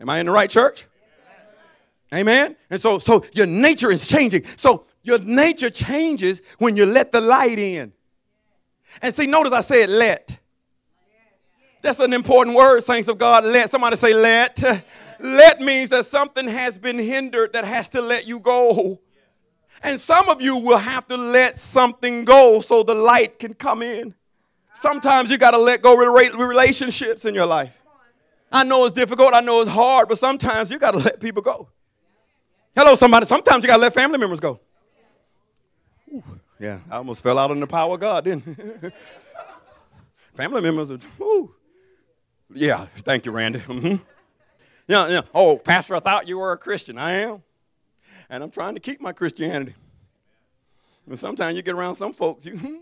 Am 0.00 0.10
I 0.10 0.18
in 0.18 0.26
the 0.26 0.32
right 0.32 0.50
church? 0.50 0.86
Amen. 2.14 2.56
And 2.70 2.80
so 2.80 2.98
so 2.98 3.24
your 3.32 3.46
nature 3.46 3.90
is 3.90 4.06
changing. 4.06 4.44
So 4.56 4.86
your 5.02 5.18
nature 5.18 5.70
changes 5.70 6.42
when 6.58 6.76
you 6.76 6.86
let 6.86 7.12
the 7.12 7.20
light 7.20 7.58
in. 7.58 7.92
And 9.02 9.14
see, 9.14 9.26
notice 9.26 9.52
I 9.52 9.60
said 9.60 9.90
let. 9.90 10.38
That's 11.82 12.00
an 12.00 12.12
important 12.12 12.56
word, 12.56 12.82
saints 12.84 13.08
of 13.08 13.18
God. 13.18 13.44
Let. 13.44 13.70
Somebody 13.70 13.96
say 13.96 14.14
let. 14.14 14.84
Let 15.20 15.60
means 15.60 15.90
that 15.90 16.06
something 16.06 16.46
has 16.48 16.78
been 16.78 16.98
hindered 16.98 17.52
that 17.52 17.64
has 17.64 17.88
to 17.90 18.00
let 18.00 18.26
you 18.26 18.40
go. 18.40 19.00
And 19.82 20.00
some 20.00 20.28
of 20.28 20.42
you 20.42 20.56
will 20.56 20.78
have 20.78 21.06
to 21.08 21.16
let 21.16 21.58
something 21.58 22.24
go 22.24 22.60
so 22.60 22.82
the 22.82 22.94
light 22.94 23.38
can 23.38 23.54
come 23.54 23.82
in. 23.82 24.14
Sometimes 24.80 25.30
you 25.30 25.38
got 25.38 25.52
to 25.52 25.58
let 25.58 25.82
go 25.82 25.92
of 25.94 26.34
relationships 26.38 27.24
in 27.24 27.34
your 27.34 27.46
life. 27.46 27.80
I 28.50 28.64
know 28.64 28.84
it's 28.86 28.94
difficult, 28.94 29.34
I 29.34 29.40
know 29.40 29.60
it's 29.60 29.70
hard, 29.70 30.08
but 30.08 30.18
sometimes 30.18 30.70
you 30.70 30.78
got 30.78 30.92
to 30.92 30.98
let 30.98 31.20
people 31.20 31.42
go. 31.42 31.68
Hello, 32.76 32.94
somebody. 32.94 33.24
Sometimes 33.24 33.64
you 33.64 33.68
got 33.68 33.76
to 33.76 33.82
let 33.82 33.94
family 33.94 34.18
members 34.18 34.38
go. 34.38 34.60
Ooh, 36.12 36.22
yeah, 36.60 36.80
I 36.90 36.96
almost 36.96 37.22
fell 37.22 37.38
out 37.38 37.50
in 37.50 37.58
the 37.58 37.66
power 37.66 37.94
of 37.94 38.00
God, 38.00 38.24
didn't 38.24 38.44
Family 40.34 40.60
members 40.60 40.90
are. 40.90 40.98
Yeah, 42.52 42.84
thank 42.98 43.24
you, 43.24 43.32
Randy. 43.32 43.60
Mm-hmm. 43.60 43.96
Yeah, 44.86 45.08
yeah. 45.08 45.22
Oh, 45.34 45.56
Pastor, 45.56 45.96
I 45.96 46.00
thought 46.00 46.28
you 46.28 46.38
were 46.38 46.52
a 46.52 46.58
Christian. 46.58 46.98
I 46.98 47.12
am. 47.12 47.42
And 48.28 48.42
I'm 48.42 48.50
trying 48.50 48.74
to 48.74 48.80
keep 48.80 49.00
my 49.00 49.12
Christianity. 49.12 49.74
But 51.08 51.18
sometimes 51.18 51.56
you 51.56 51.62
get 51.62 51.74
around 51.74 51.94
some 51.94 52.12
folks, 52.12 52.44
you, 52.44 52.52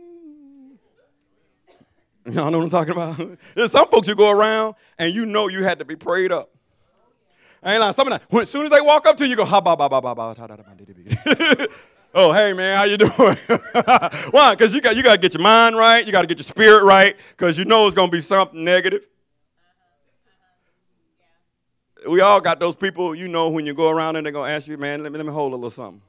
Y'all 2.27 2.51
know 2.51 2.59
what 2.59 2.65
I'm 2.65 2.71
talking 2.71 2.93
about? 2.93 3.39
There's 3.55 3.71
some 3.71 3.87
folks 3.89 4.09
you 4.09 4.15
go 4.15 4.31
around 4.31 4.75
and 4.99 5.15
you 5.15 5.27
know 5.27 5.49
you 5.49 5.63
had 5.63 5.79
to 5.79 5.85
be 5.85 5.95
prayed 5.95 6.33
up. 6.33 6.54
I 7.65 7.73
ain't 7.73 7.81
like 7.81 7.97
some 7.97 8.13
of. 8.13 8.21
When, 8.29 8.43
as 8.43 8.51
soon 8.51 8.67
as 8.67 8.71
they 8.71 8.81
walk 8.81 9.07
up 9.07 9.17
to 9.17 9.25
you, 9.25 9.31
you 9.31 9.37
go, 9.37 9.45
ha 9.45 9.61
ba 9.61 9.77
ba 9.77 9.89
ba 9.89 10.01
ba 10.01 10.15
ba 10.15 10.35
ta 10.37 10.47
da 10.47 10.57
da 10.57 10.63
ba. 10.63 11.69
Oh, 12.17 12.33
hey 12.33 12.53
man, 12.53 12.77
how 12.77 12.85
you 12.85 12.97
doing? 12.97 13.11
Why? 14.31 14.55
Because 14.55 14.73
you 14.73 14.81
got 14.81 14.95
you 14.95 15.03
got 15.03 15.15
to 15.15 15.19
get 15.19 15.35
your 15.35 15.43
mind 15.43 15.77
right, 15.77 16.07
you 16.07 16.13
got 16.13 16.21
to 16.21 16.29
get 16.29 16.39
your 16.39 16.45
spirit 16.45 16.85
right, 16.85 17.17
because 17.31 17.59
you 17.59 17.65
know 17.65 17.87
it's 17.89 17.97
gonna 17.97 18.09
be 18.13 18.21
something 18.21 18.63
negative. 18.63 19.09
We 22.09 22.21
all 22.21 22.41
got 22.41 22.61
those 22.61 22.77
people, 22.77 23.17
you 23.17 23.27
know, 23.27 23.49
when 23.49 23.67
you 23.67 23.75
go 23.75 23.89
around 23.89 24.15
and 24.15 24.25
they're 24.25 24.33
gonna 24.33 24.53
ask 24.53 24.69
you, 24.69 24.77
man, 24.77 25.03
let 25.03 25.11
me 25.11 25.19
let 25.19 25.27
me 25.27 25.33
hold 25.33 25.55
a 25.55 25.57
little 25.57 25.71
something. 25.71 26.03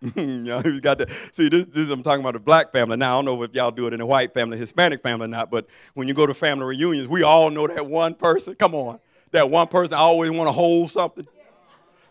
y'all 0.16 0.62
got 0.80 0.98
to 0.98 1.06
see 1.32 1.48
this, 1.50 1.66
this. 1.66 1.90
I'm 1.90 2.02
talking 2.02 2.20
about 2.20 2.34
a 2.34 2.40
black 2.40 2.72
family. 2.72 2.96
Now 2.96 3.12
I 3.12 3.18
don't 3.18 3.26
know 3.26 3.42
if 3.42 3.54
y'all 3.54 3.70
do 3.70 3.86
it 3.86 3.92
in 3.92 4.00
a 4.00 4.06
white 4.06 4.32
family, 4.32 4.56
Hispanic 4.56 5.02
family 5.02 5.26
or 5.26 5.28
not, 5.28 5.50
but 5.50 5.66
when 5.94 6.08
you 6.08 6.14
go 6.14 6.26
to 6.26 6.32
family 6.32 6.64
reunions, 6.64 7.06
we 7.06 7.22
all 7.22 7.50
know 7.50 7.66
that 7.66 7.86
one 7.86 8.14
person. 8.14 8.54
Come 8.54 8.74
on, 8.74 8.98
that 9.32 9.50
one 9.50 9.66
person 9.66 9.94
always 9.94 10.30
want 10.30 10.48
to 10.48 10.52
hold 10.52 10.90
something. 10.90 11.26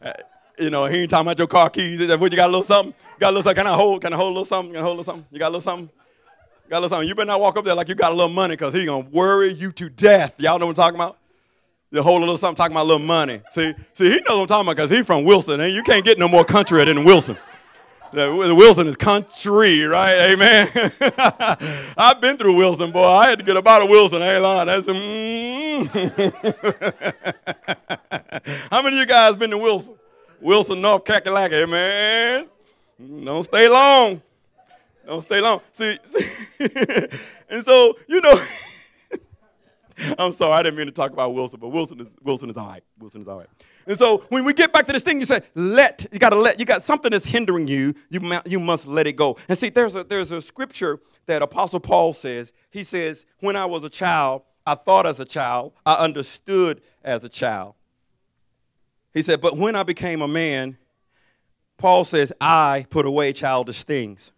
Uh, 0.02 0.12
you 0.60 0.70
know, 0.70 0.86
he 0.86 1.00
ain't 1.00 1.10
talking 1.10 1.28
about 1.28 1.40
your 1.40 1.48
car 1.48 1.70
keys. 1.70 2.00
What 2.16 2.32
you 2.32 2.36
got 2.38 2.48
a 2.48 2.52
little 2.52 2.64
something? 2.64 2.94
You 2.94 3.20
got 3.20 3.30
a 3.30 3.32
little 3.32 3.44
something? 3.44 3.64
Can 3.64 3.74
I 3.74 3.76
hold? 3.76 4.02
Can 4.02 4.14
I 4.14 4.18
hold 4.18 4.28
a 4.28 4.34
little 4.34 4.46
something? 4.46 4.74
Can 4.74 4.82
I 4.82 4.84
hold 4.84 4.98
a 4.98 5.00
little 5.00 5.14
something? 5.14 5.26
You 5.32 5.40
got 5.40 5.48
a 5.48 5.50
little 5.50 5.62
something? 5.62 5.90
You 6.66 6.70
got 6.70 6.78
a 6.78 6.82
little 6.82 6.90
something? 6.90 7.10
You 7.10 7.16
better 7.16 7.26
not 7.26 7.42
walk 7.42 7.58
up 7.58 7.66
there 7.66 7.74
like 7.74 7.88
you 7.88 7.96
got 7.96 8.12
a 8.12 8.16
little 8.16 8.30
money, 8.30 8.56
cause 8.56 8.72
he 8.72 8.86
gonna 8.86 9.08
worry 9.10 9.52
you 9.52 9.72
to 9.72 9.90
death. 9.90 10.36
Y'all 10.38 10.60
know 10.60 10.68
what 10.68 10.78
I'm 10.78 10.84
talking 10.84 11.00
about? 11.00 11.18
You 11.92 12.04
hold 12.04 12.20
a 12.20 12.26
little 12.26 12.38
something 12.38 12.56
talking 12.56 12.74
about 12.74 12.84
a 12.84 12.90
little 12.90 13.08
money. 13.08 13.42
See, 13.50 13.74
see, 13.94 14.12
he 14.12 14.18
knows 14.18 14.26
what 14.28 14.42
I'm 14.42 14.48
talking 14.48 14.68
about 14.68 14.76
because 14.76 14.90
he's 14.92 15.08
from 15.08 15.24
Wilson, 15.24 15.60
and 15.60 15.74
you 15.74 15.82
can't 15.82 16.06
get 16.06 16.20
no 16.20 16.28
more 16.28 16.46
country 16.46 16.86
than 16.86 17.04
Wilson. 17.04 17.36
Wilson 18.14 18.88
is 18.88 18.96
country, 18.96 19.84
right? 19.84 20.32
Amen. 20.32 20.70
I've 21.98 22.22
been 22.22 22.38
through 22.38 22.56
Wilson, 22.56 22.92
boy. 22.92 23.08
I 23.08 23.30
had 23.30 23.40
to 23.40 23.46
get 23.46 23.58
up 23.58 23.68
out 23.68 23.82
of 23.82 23.90
Wilson. 23.90 24.22
Hey, 24.22 24.40
Lord, 24.40 24.68
that's 24.68 24.88
mm. 24.88 25.90
How 28.72 28.82
many 28.82 28.98
of 28.98 29.02
you 29.02 29.06
guys 29.06 29.36
been 29.36 29.52
to 29.52 29.58
Wilson? 29.58 29.96
Wilson, 30.42 30.82
North 30.82 31.04
Kakalaki, 31.04 31.70
man. 31.70 32.48
Don't 33.24 33.44
stay 33.44 33.68
long. 33.68 34.22
Don't 35.06 35.22
stay 35.22 35.42
long. 35.42 35.62
See, 35.72 35.98
see 36.08 36.26
and 37.50 37.66
so 37.66 37.98
you 38.08 38.22
know. 38.22 38.42
I'm 40.18 40.32
sorry, 40.32 40.54
I 40.54 40.64
didn't 40.64 40.78
mean 40.78 40.86
to 40.86 40.94
talk 40.94 41.12
about 41.12 41.34
Wilson, 41.34 41.60
but 41.60 41.68
Wilson 41.70 42.00
is 42.00 42.08
Wilson 42.24 42.50
is 42.50 42.56
all 42.56 42.68
right. 42.68 42.84
Wilson 43.00 43.22
is 43.22 43.28
all 43.28 43.40
right. 43.40 43.50
And 43.90 43.98
so 43.98 44.20
when 44.30 44.46
we 44.46 44.54
get 44.54 44.72
back 44.72 44.86
to 44.86 44.94
this 44.94 45.02
thing, 45.02 45.20
you 45.20 45.26
say, 45.26 45.42
let, 45.56 46.06
you 46.12 46.20
got 46.20 46.30
to 46.30 46.36
let, 46.36 46.60
you 46.60 46.66
got 46.66 46.84
something 46.84 47.10
that's 47.10 47.26
hindering 47.26 47.68
you, 47.68 47.96
you, 48.12 48.40
you 48.46 48.60
must 48.60 48.86
let 48.86 49.08
it 49.08 49.14
go. 49.14 49.36
And 49.50 49.58
see, 49.58 49.70
there's 49.70 49.96
a, 49.96 50.04
there's 50.04 50.30
a 50.30 50.44
scripture 50.44 51.00
that 51.26 51.42
Apostle 51.42 51.80
Paul 51.80 52.14
says. 52.14 52.54
He 52.70 52.84
says, 52.84 53.26
when 53.40 53.56
I 53.56 53.66
was 53.66 53.84
a 53.84 53.90
child, 53.90 54.44
I 54.64 54.76
thought 54.76 55.08
as 55.08 55.20
a 55.20 55.26
child, 55.26 55.74
I 55.88 55.96
understood 55.96 56.84
as 57.04 57.24
a 57.24 57.30
child. 57.30 57.74
He 59.12 59.24
said, 59.24 59.42
but 59.42 59.58
when 59.58 59.76
I 59.76 59.82
became 59.82 60.22
a 60.22 60.28
man, 60.28 60.78
Paul 61.78 62.04
says, 62.04 62.32
I 62.40 62.86
put 62.92 63.08
away 63.08 63.34
childish 63.34 63.84
things. 63.84 64.34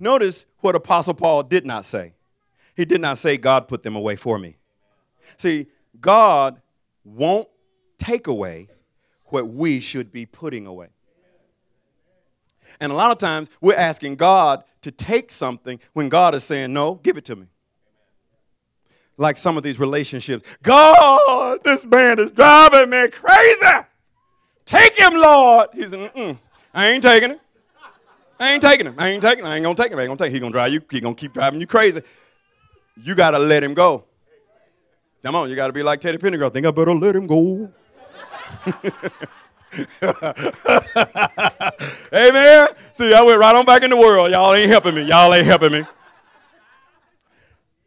Notice 0.00 0.46
what 0.60 0.74
Apostle 0.74 1.12
Paul 1.12 1.42
did 1.42 1.66
not 1.66 1.84
say. 1.84 2.14
He 2.76 2.86
did 2.86 3.02
not 3.02 3.18
say, 3.18 3.36
God 3.36 3.68
put 3.68 3.82
them 3.82 3.94
away 3.94 4.16
for 4.16 4.38
me. 4.38 4.56
See, 5.36 5.66
God 6.00 6.62
won't 7.04 7.48
take 8.02 8.26
away 8.26 8.68
what 9.26 9.48
we 9.48 9.80
should 9.80 10.12
be 10.12 10.26
putting 10.26 10.66
away. 10.66 10.88
And 12.80 12.90
a 12.90 12.94
lot 12.94 13.10
of 13.12 13.18
times 13.18 13.48
we're 13.60 13.76
asking 13.76 14.16
God 14.16 14.64
to 14.82 14.90
take 14.90 15.30
something 15.30 15.78
when 15.92 16.08
God 16.08 16.34
is 16.34 16.42
saying, 16.42 16.72
No, 16.72 16.96
give 16.96 17.16
it 17.16 17.24
to 17.26 17.36
me. 17.36 17.46
Like 19.16 19.36
some 19.36 19.56
of 19.56 19.62
these 19.62 19.78
relationships. 19.78 20.48
God, 20.62 21.60
this 21.62 21.84
man 21.84 22.18
is 22.18 22.32
driving 22.32 22.90
me 22.90 23.08
crazy. 23.08 23.86
Take 24.64 24.96
him, 24.96 25.14
Lord. 25.14 25.68
He 25.74 25.82
said, 25.82 26.12
Mm-mm, 26.12 26.38
I 26.74 26.88
ain't 26.88 27.02
taking 27.02 27.32
it. 27.32 27.40
I 28.40 28.52
ain't 28.52 28.62
taking 28.62 28.86
him. 28.86 28.94
I 28.98 29.08
ain't 29.10 29.22
taking 29.22 29.44
him. 29.44 29.50
I 29.50 29.56
ain't 29.56 29.62
gonna 29.62 29.76
take 29.76 29.92
him. 29.92 29.98
I 29.98 30.02
ain't 30.02 30.08
gonna 30.08 30.18
take 30.18 30.28
him. 30.28 30.34
He 30.34 30.40
gonna 30.40 30.52
drive 30.52 30.72
you. 30.72 30.80
He 30.90 31.00
gonna 31.00 31.14
keep 31.14 31.32
driving 31.32 31.60
you 31.60 31.66
crazy. 31.66 32.02
You 32.96 33.14
gotta 33.14 33.38
let 33.38 33.62
him 33.62 33.74
go. 33.74 34.04
Come 35.22 35.36
on, 35.36 35.48
you 35.48 35.54
gotta 35.54 35.72
be 35.72 35.84
like 35.84 36.00
Teddy 36.00 36.18
Pendergrass. 36.18 36.52
Think 36.52 36.66
I 36.66 36.72
better 36.72 36.94
let 36.94 37.14
him 37.14 37.28
go. 37.28 37.70
Amen. 42.12 42.68
See, 42.92 43.12
I 43.12 43.22
went 43.22 43.40
right 43.40 43.54
on 43.54 43.64
back 43.64 43.82
in 43.82 43.90
the 43.90 43.96
world. 43.96 44.30
Y'all 44.30 44.54
ain't 44.54 44.70
helping 44.70 44.94
me. 44.94 45.02
Y'all 45.02 45.32
ain't 45.34 45.46
helping 45.46 45.72
me. 45.72 45.84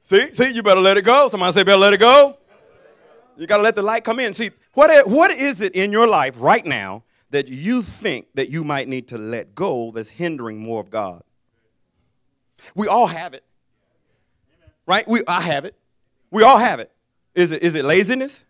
See, 0.03 0.33
see, 0.33 0.51
you 0.51 0.61
better 0.61 0.81
let 0.81 0.97
it 0.97 1.03
go. 1.03 1.29
Somebody 1.29 1.53
say, 1.53 1.63
better 1.63 1.77
let 1.77 1.93
it 1.93 1.99
go. 1.99 2.37
You 3.37 3.47
got 3.47 3.57
to 3.57 3.63
let 3.63 3.75
the 3.75 3.81
light 3.81 4.03
come 4.03 4.19
in. 4.19 4.33
See, 4.33 4.51
what, 4.73 5.07
what 5.07 5.31
is 5.31 5.61
it 5.61 5.73
in 5.75 5.91
your 5.91 6.07
life 6.07 6.35
right 6.37 6.65
now 6.65 7.03
that 7.29 7.47
you 7.47 7.81
think 7.81 8.27
that 8.35 8.49
you 8.49 8.63
might 8.63 8.87
need 8.87 9.07
to 9.09 9.17
let 9.17 9.55
go 9.55 9.91
that's 9.91 10.09
hindering 10.09 10.59
more 10.59 10.81
of 10.81 10.89
God? 10.89 11.23
We 12.75 12.87
all 12.87 13.07
have 13.07 13.33
it. 13.33 13.43
Right? 14.85 15.07
We, 15.07 15.21
I 15.27 15.41
have 15.41 15.65
it. 15.65 15.75
We 16.31 16.43
all 16.43 16.57
have 16.57 16.79
it. 16.79 16.91
Is 17.33 17.51
it, 17.51 17.63
is 17.63 17.75
it 17.75 17.85
laziness? 17.85 18.45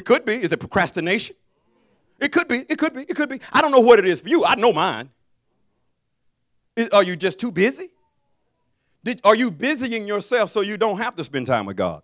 It 0.00 0.06
could 0.06 0.24
be. 0.24 0.36
Is 0.36 0.50
it 0.50 0.56
procrastination? 0.56 1.36
It 2.18 2.32
could 2.32 2.48
be. 2.48 2.64
It 2.70 2.78
could 2.78 2.94
be. 2.94 3.02
It 3.02 3.14
could 3.14 3.28
be. 3.28 3.38
I 3.52 3.60
don't 3.60 3.70
know 3.70 3.80
what 3.80 3.98
it 3.98 4.06
is 4.06 4.22
for 4.22 4.30
you. 4.30 4.46
I 4.46 4.54
know 4.54 4.72
mine. 4.72 5.10
Are 6.90 7.02
you 7.02 7.16
just 7.16 7.38
too 7.38 7.52
busy? 7.52 7.90
Did, 9.04 9.20
are 9.24 9.34
you 9.34 9.50
busying 9.50 10.08
yourself 10.08 10.50
so 10.50 10.62
you 10.62 10.78
don't 10.78 10.96
have 10.96 11.16
to 11.16 11.24
spend 11.24 11.48
time 11.48 11.66
with 11.66 11.76
God? 11.76 12.00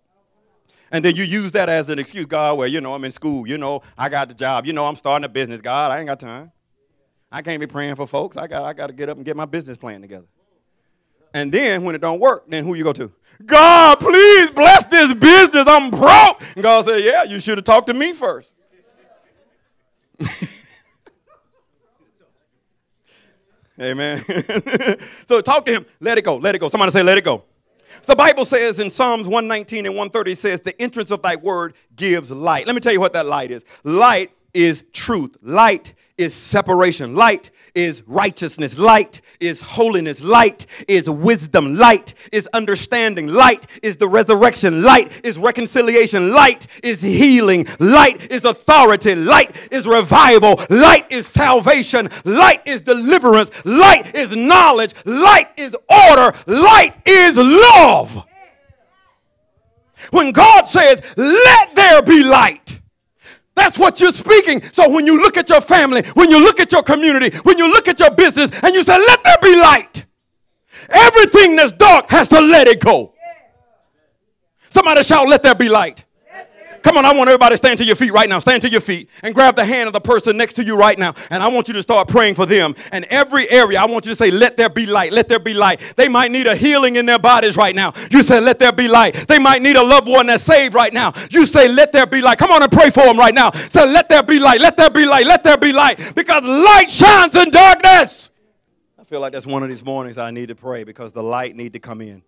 And 0.91 1.03
then 1.03 1.15
you 1.15 1.23
use 1.23 1.53
that 1.53 1.69
as 1.69 1.89
an 1.89 1.97
excuse, 1.97 2.27
God, 2.27 2.59
well, 2.59 2.67
you 2.67 2.81
know, 2.81 2.93
I'm 2.93 3.03
in 3.03 3.11
school. 3.11 3.47
You 3.47 3.57
know, 3.57 3.81
I 3.97 4.09
got 4.09 4.29
the 4.29 4.35
job. 4.35 4.67
You 4.67 4.73
know, 4.73 4.85
I'm 4.85 4.95
starting 4.95 5.25
a 5.25 5.29
business. 5.29 5.59
God, 5.59 5.91
I 5.91 5.97
ain't 5.97 6.05
got 6.05 6.19
time. 6.19 6.51
I 7.31 7.41
can't 7.41 7.59
be 7.59 7.65
praying 7.65 7.95
for 7.95 8.05
folks. 8.05 8.37
I 8.37 8.45
got, 8.45 8.63
I 8.63 8.73
got 8.73 8.87
to 8.87 8.93
get 8.93 9.09
up 9.09 9.17
and 9.17 9.25
get 9.25 9.35
my 9.35 9.45
business 9.45 9.75
plan 9.75 10.01
together. 10.01 10.27
And 11.33 11.51
then 11.51 11.83
when 11.83 11.95
it 11.95 11.99
don't 11.99 12.19
work, 12.19 12.45
then 12.47 12.63
who 12.63 12.73
you 12.73 12.83
go 12.83 12.93
to? 12.93 13.11
God, 13.45 13.99
please 13.99 14.49
bless 14.51 14.85
this 14.85 15.13
business. 15.13 15.67
I'm 15.67 15.91
broke. 15.91 16.41
And 16.55 16.63
God 16.63 16.85
said, 16.85 17.03
Yeah, 17.03 17.23
you 17.23 17.39
should 17.39 17.57
have 17.57 17.65
talked 17.65 17.87
to 17.87 17.93
me 17.93 18.13
first. 18.13 18.53
Amen. 23.79 24.25
so 25.27 25.39
talk 25.41 25.65
to 25.67 25.71
him. 25.71 25.85
Let 25.99 26.17
it 26.17 26.23
go. 26.23 26.37
Let 26.37 26.55
it 26.55 26.59
go. 26.59 26.69
Somebody 26.69 26.91
say, 26.91 27.03
Let 27.03 27.19
it 27.19 27.23
go. 27.23 27.43
The 28.05 28.15
Bible 28.15 28.45
says 28.45 28.79
in 28.79 28.89
Psalms 28.89 29.27
119 29.27 29.85
and 29.85 29.95
130 29.95 30.35
says, 30.35 30.61
The 30.61 30.79
entrance 30.81 31.11
of 31.11 31.21
thy 31.21 31.35
word 31.35 31.75
gives 31.95 32.31
light. 32.31 32.65
Let 32.65 32.73
me 32.73 32.81
tell 32.81 32.93
you 32.93 32.99
what 32.99 33.13
that 33.13 33.27
light 33.27 33.51
is. 33.51 33.65
Light 33.83 34.31
is 34.53 34.83
truth. 34.93 35.37
Light 35.41 35.93
is 36.17 36.33
separation. 36.33 37.15
Light 37.15 37.51
is 37.75 38.03
righteousness. 38.07 38.77
Light 38.77 39.21
is 39.39 39.61
holiness. 39.61 40.21
Light 40.21 40.65
is 40.87 41.09
wisdom. 41.09 41.75
Light 41.75 42.13
is 42.31 42.47
understanding. 42.53 43.27
Light 43.27 43.67
is 43.83 43.97
the 43.97 44.07
resurrection. 44.07 44.81
Light 44.81 45.11
is 45.23 45.37
reconciliation. 45.37 46.31
Light 46.31 46.67
is 46.83 47.01
healing. 47.01 47.67
Light 47.79 48.31
is 48.31 48.45
authority. 48.45 49.15
Light 49.15 49.69
is 49.71 49.85
revival. 49.87 50.59
Light 50.69 51.05
is 51.11 51.27
salvation. 51.27 52.09
Light 52.25 52.61
is 52.65 52.81
deliverance. 52.81 53.51
Light 53.63 54.15
is 54.15 54.35
knowledge. 54.35 54.95
Light 55.05 55.49
is 55.57 55.75
order. 56.09 56.35
Light 56.47 56.95
is 57.05 57.35
love. 57.37 58.25
When 60.11 60.31
God 60.31 60.63
says, 60.63 61.01
let 61.17 61.75
there 61.75 62.01
be 62.01 62.23
light, 62.23 62.79
that's 63.57 63.77
what 63.77 63.99
you're 63.99 64.11
speaking. 64.11 64.61
So 64.71 64.89
when 64.89 65.05
you 65.05 65.21
look 65.21 65.37
at 65.37 65.49
your 65.49 65.61
family, 65.61 66.03
when 66.13 66.29
you 66.29 66.39
look 66.39 66.59
at 66.59 66.71
your 66.71 66.83
community, 66.83 67.35
when 67.43 67.57
you 67.57 67.71
look 67.71 67.87
at 67.87 67.99
your 67.99 68.11
business, 68.11 68.51
and 68.63 68.73
you 68.75 68.83
say, 68.83 68.97
let 68.97 69.23
there 69.23 69.37
be 69.41 69.55
light, 69.55 70.05
everything 70.89 71.55
that's 71.55 71.73
dark 71.73 72.09
has 72.11 72.27
to 72.29 72.39
let 72.39 72.67
it 72.67 72.79
go. 72.79 73.13
Somebody 74.69 75.03
shout, 75.03 75.27
let 75.27 75.43
there 75.43 75.55
be 75.55 75.69
light. 75.69 76.05
Come 76.83 76.97
on, 76.97 77.05
I 77.05 77.13
want 77.13 77.29
everybody 77.29 77.53
to 77.53 77.57
stand 77.57 77.77
to 77.79 77.85
your 77.85 77.95
feet 77.95 78.11
right 78.11 78.29
now. 78.29 78.39
Stand 78.39 78.61
to 78.63 78.69
your 78.69 78.81
feet 78.81 79.09
and 79.23 79.33
grab 79.33 79.55
the 79.55 79.65
hand 79.65 79.87
of 79.87 79.93
the 79.93 79.99
person 79.99 80.37
next 80.37 80.53
to 80.53 80.63
you 80.63 80.77
right 80.77 80.97
now. 80.97 81.13
And 81.29 81.43
I 81.43 81.47
want 81.47 81.67
you 81.67 81.73
to 81.75 81.81
start 81.81 82.07
praying 82.07 82.35
for 82.35 82.45
them. 82.45 82.75
And 82.91 83.05
every 83.05 83.49
area, 83.49 83.79
I 83.79 83.85
want 83.85 84.05
you 84.05 84.11
to 84.11 84.15
say, 84.15 84.31
Let 84.31 84.57
there 84.57 84.69
be 84.69 84.85
light. 84.85 85.11
Let 85.13 85.27
there 85.27 85.39
be 85.39 85.53
light. 85.53 85.81
They 85.95 86.07
might 86.07 86.31
need 86.31 86.47
a 86.47 86.55
healing 86.55 86.95
in 86.95 87.05
their 87.05 87.19
bodies 87.19 87.57
right 87.57 87.75
now. 87.75 87.93
You 88.11 88.23
say, 88.23 88.39
Let 88.39 88.59
there 88.59 88.71
be 88.71 88.87
light. 88.87 89.27
They 89.27 89.39
might 89.39 89.61
need 89.61 89.75
a 89.75 89.83
loved 89.83 90.07
one 90.07 90.27
that's 90.27 90.43
saved 90.43 90.73
right 90.73 90.93
now. 90.93 91.13
You 91.31 91.45
say, 91.45 91.67
Let 91.67 91.91
there 91.91 92.05
be 92.05 92.21
light. 92.21 92.37
Come 92.37 92.51
on 92.51 92.63
and 92.63 92.71
pray 92.71 92.89
for 92.89 93.03
them 93.03 93.17
right 93.17 93.33
now. 93.33 93.51
Say, 93.51 93.85
Let 93.85 94.09
there 94.09 94.23
be 94.23 94.39
light. 94.39 94.61
Let 94.61 94.77
there 94.77 94.89
be 94.89 95.05
light. 95.05 95.25
Let 95.25 95.43
there 95.43 95.57
be 95.57 95.73
light. 95.73 96.13
Because 96.15 96.43
light 96.43 96.89
shines 96.89 97.35
in 97.35 97.51
darkness. 97.51 98.29
I 98.99 99.03
feel 99.03 99.21
like 99.21 99.33
that's 99.33 99.45
one 99.45 99.63
of 99.63 99.69
these 99.69 99.83
mornings 99.83 100.17
I 100.17 100.31
need 100.31 100.47
to 100.47 100.55
pray 100.55 100.83
because 100.83 101.11
the 101.11 101.23
light 101.23 101.55
need 101.55 101.73
to 101.73 101.79
come 101.79 102.01
in. 102.01 102.23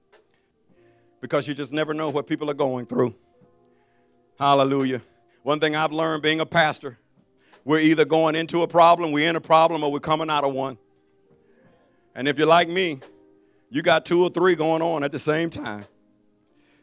Because 1.21 1.47
you 1.47 1.53
just 1.53 1.73
never 1.73 1.93
know 1.93 2.09
what 2.09 2.27
people 2.27 2.49
are 2.49 2.53
going 2.53 2.85
through. 2.85 3.13
Hallelujah. 4.39 5.01
One 5.43 5.59
thing 5.59 5.75
I've 5.75 5.91
learned 5.91 6.23
being 6.23 6.39
a 6.39 6.45
pastor, 6.45 6.97
we're 7.65 7.79
either 7.79 8.05
going 8.05 8.35
into 8.35 8.61
a 8.61 8.67
problem, 8.67 9.11
we're 9.11 9.29
in 9.29 9.35
a 9.35 9.41
problem, 9.41 9.83
or 9.83 9.91
we're 9.91 9.99
coming 9.99 10.29
out 10.29 10.45
of 10.45 10.53
one. 10.53 10.77
And 12.15 12.25
if 12.25 12.37
you're 12.37 12.47
like 12.47 12.69
me, 12.69 13.01
you 13.69 13.81
got 13.81 14.05
two 14.05 14.23
or 14.23 14.29
three 14.29 14.55
going 14.55 14.81
on 14.81 15.03
at 15.03 15.11
the 15.11 15.19
same 15.19 15.49
time. 15.49 15.83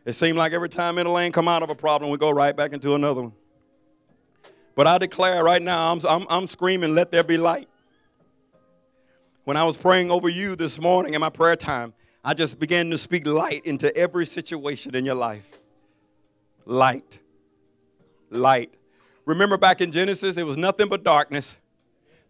It 0.04 0.12
seemed 0.12 0.36
like 0.36 0.52
every 0.52 0.68
time 0.68 0.98
in 0.98 1.06
a 1.06 1.12
lane 1.12 1.32
come 1.32 1.48
out 1.48 1.62
of 1.62 1.70
a 1.70 1.74
problem, 1.74 2.10
we 2.10 2.18
go 2.18 2.30
right 2.30 2.54
back 2.54 2.74
into 2.74 2.94
another 2.94 3.22
one. 3.22 3.32
But 4.74 4.86
I 4.86 4.98
declare 4.98 5.42
right 5.42 5.62
now, 5.62 5.92
I'm, 5.92 6.00
I'm, 6.06 6.26
I'm 6.28 6.46
screaming, 6.46 6.94
let 6.94 7.10
there 7.10 7.24
be 7.24 7.38
light. 7.38 7.70
When 9.44 9.56
I 9.56 9.64
was 9.64 9.78
praying 9.78 10.10
over 10.10 10.28
you 10.28 10.56
this 10.56 10.78
morning 10.78 11.14
in 11.14 11.20
my 11.22 11.30
prayer 11.30 11.56
time, 11.56 11.94
I 12.22 12.34
just 12.34 12.58
began 12.58 12.90
to 12.90 12.98
speak 12.98 13.26
light 13.26 13.64
into 13.64 13.96
every 13.96 14.26
situation 14.26 14.94
in 14.94 15.06
your 15.06 15.14
life. 15.14 15.48
Light 16.66 17.20
light. 18.36 18.74
Remember 19.24 19.56
back 19.56 19.80
in 19.80 19.90
Genesis, 19.90 20.36
it 20.36 20.46
was 20.46 20.56
nothing 20.56 20.88
but 20.88 21.02
darkness. 21.02 21.56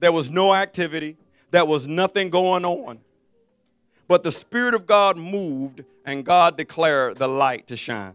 There 0.01 0.13
was 0.13 0.31
no 0.31 0.55
activity, 0.55 1.17
there 1.51 1.65
was 1.65 1.87
nothing 1.87 2.31
going 2.31 2.65
on. 2.65 3.01
But 4.09 4.23
the 4.23 4.33
Spirit 4.33 4.75
of 4.75 4.87
God 4.87 5.17
moved, 5.17 5.85
and 6.05 6.25
God 6.25 6.57
declared 6.57 7.19
the 7.19 7.29
light 7.29 7.67
to 7.69 7.77
shine. 7.77 8.15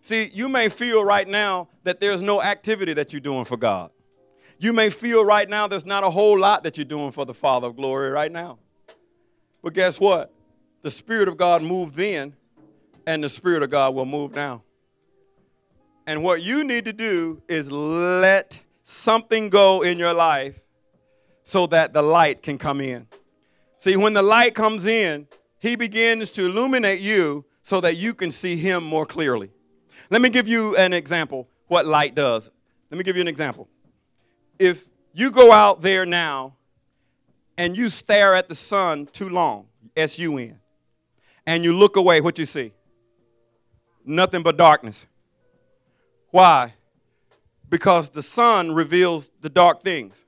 See, 0.00 0.30
you 0.32 0.48
may 0.48 0.68
feel 0.68 1.04
right 1.04 1.28
now 1.28 1.68
that 1.84 2.00
there's 2.00 2.22
no 2.22 2.42
activity 2.42 2.94
that 2.94 3.12
you're 3.12 3.20
doing 3.20 3.44
for 3.44 3.58
God. 3.58 3.90
You 4.58 4.72
may 4.72 4.90
feel 4.90 5.24
right 5.24 5.48
now 5.48 5.66
there's 5.66 5.86
not 5.86 6.04
a 6.04 6.10
whole 6.10 6.38
lot 6.38 6.64
that 6.64 6.78
you're 6.78 6.84
doing 6.84 7.12
for 7.12 7.24
the 7.26 7.34
Father 7.34 7.66
of 7.66 7.76
glory 7.76 8.10
right 8.10 8.32
now. 8.32 8.58
But 9.62 9.74
guess 9.74 10.00
what? 10.00 10.32
The 10.82 10.90
Spirit 10.90 11.28
of 11.28 11.36
God 11.36 11.62
moved 11.62 11.94
then, 11.94 12.34
and 13.06 13.22
the 13.22 13.28
Spirit 13.28 13.62
of 13.62 13.70
God 13.70 13.94
will 13.94 14.06
move 14.06 14.34
now. 14.34 14.62
And 16.10 16.24
what 16.24 16.42
you 16.42 16.64
need 16.64 16.86
to 16.86 16.92
do 16.92 17.40
is 17.48 17.70
let 17.70 18.60
something 18.82 19.48
go 19.48 19.82
in 19.82 19.96
your 19.96 20.12
life 20.12 20.58
so 21.44 21.68
that 21.68 21.92
the 21.92 22.02
light 22.02 22.42
can 22.42 22.58
come 22.58 22.80
in. 22.80 23.06
See, 23.78 23.94
when 23.94 24.12
the 24.12 24.22
light 24.22 24.56
comes 24.56 24.86
in, 24.86 25.28
he 25.60 25.76
begins 25.76 26.32
to 26.32 26.46
illuminate 26.46 26.98
you 26.98 27.44
so 27.62 27.80
that 27.82 27.94
you 27.94 28.12
can 28.12 28.32
see 28.32 28.56
him 28.56 28.82
more 28.82 29.06
clearly. 29.06 29.52
Let 30.10 30.20
me 30.20 30.30
give 30.30 30.48
you 30.48 30.74
an 30.76 30.92
example 30.92 31.46
what 31.68 31.86
light 31.86 32.16
does. 32.16 32.50
Let 32.90 32.98
me 32.98 33.04
give 33.04 33.14
you 33.14 33.22
an 33.22 33.28
example. 33.28 33.68
If 34.58 34.86
you 35.14 35.30
go 35.30 35.52
out 35.52 35.80
there 35.80 36.04
now 36.04 36.56
and 37.56 37.76
you 37.76 37.88
stare 37.88 38.34
at 38.34 38.48
the 38.48 38.56
sun 38.56 39.06
too 39.12 39.28
long, 39.28 39.66
S 39.96 40.18
U 40.18 40.38
N, 40.38 40.58
and 41.46 41.62
you 41.64 41.72
look 41.72 41.94
away, 41.94 42.20
what 42.20 42.36
you 42.36 42.46
see? 42.46 42.72
Nothing 44.04 44.42
but 44.42 44.56
darkness. 44.56 45.06
Why? 46.30 46.74
Because 47.68 48.10
the 48.10 48.22
sun 48.22 48.72
reveals 48.72 49.30
the 49.40 49.48
dark 49.48 49.82
things. 49.82 50.24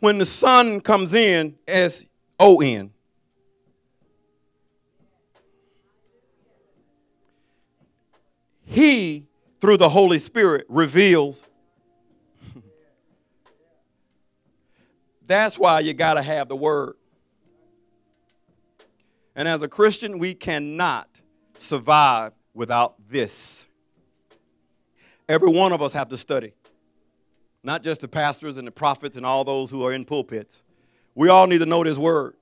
When 0.00 0.18
the 0.18 0.26
Son 0.26 0.80
comes 0.80 1.14
in, 1.14 1.54
S 1.68 2.04
O 2.40 2.60
N, 2.60 2.90
He, 8.64 9.28
through 9.60 9.76
the 9.76 9.88
Holy 9.88 10.18
Spirit, 10.18 10.66
reveals. 10.68 11.44
That's 15.26 15.58
why 15.58 15.80
you 15.80 15.92
got 15.94 16.14
to 16.14 16.22
have 16.22 16.48
the 16.48 16.56
Word. 16.56 16.94
And 19.36 19.46
as 19.46 19.62
a 19.62 19.68
Christian, 19.68 20.18
we 20.18 20.34
cannot 20.34 21.20
survive 21.58 22.32
without 22.54 22.94
this. 23.08 23.66
Every 25.28 25.50
one 25.50 25.72
of 25.72 25.80
us 25.80 25.92
have 25.92 26.08
to 26.10 26.16
study. 26.16 26.52
Not 27.62 27.82
just 27.82 28.00
the 28.00 28.08
pastors 28.08 28.56
and 28.56 28.66
the 28.66 28.72
prophets 28.72 29.16
and 29.16 29.24
all 29.24 29.44
those 29.44 29.70
who 29.70 29.84
are 29.86 29.92
in 29.92 30.04
pulpits. 30.04 30.62
We 31.14 31.28
all 31.28 31.46
need 31.46 31.58
to 31.58 31.66
know 31.66 31.84
this 31.84 31.96
word. 31.96 32.34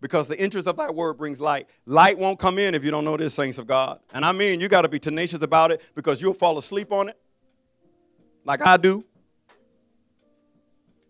Because 0.00 0.26
the 0.26 0.40
interest 0.40 0.66
of 0.66 0.76
that 0.76 0.94
word 0.94 1.14
brings 1.14 1.40
light. 1.40 1.68
Light 1.86 2.18
won't 2.18 2.38
come 2.38 2.58
in 2.58 2.74
if 2.74 2.84
you 2.84 2.90
don't 2.90 3.04
know 3.04 3.16
this, 3.16 3.34
saints 3.34 3.58
of 3.58 3.66
God. 3.68 4.00
And 4.12 4.24
I 4.24 4.32
mean, 4.32 4.60
you 4.60 4.68
got 4.68 4.82
to 4.82 4.88
be 4.88 4.98
tenacious 4.98 5.42
about 5.42 5.70
it 5.70 5.80
because 5.94 6.20
you'll 6.20 6.34
fall 6.34 6.58
asleep 6.58 6.92
on 6.92 7.08
it, 7.08 7.16
like 8.44 8.60
I 8.60 8.76
do. 8.76 9.04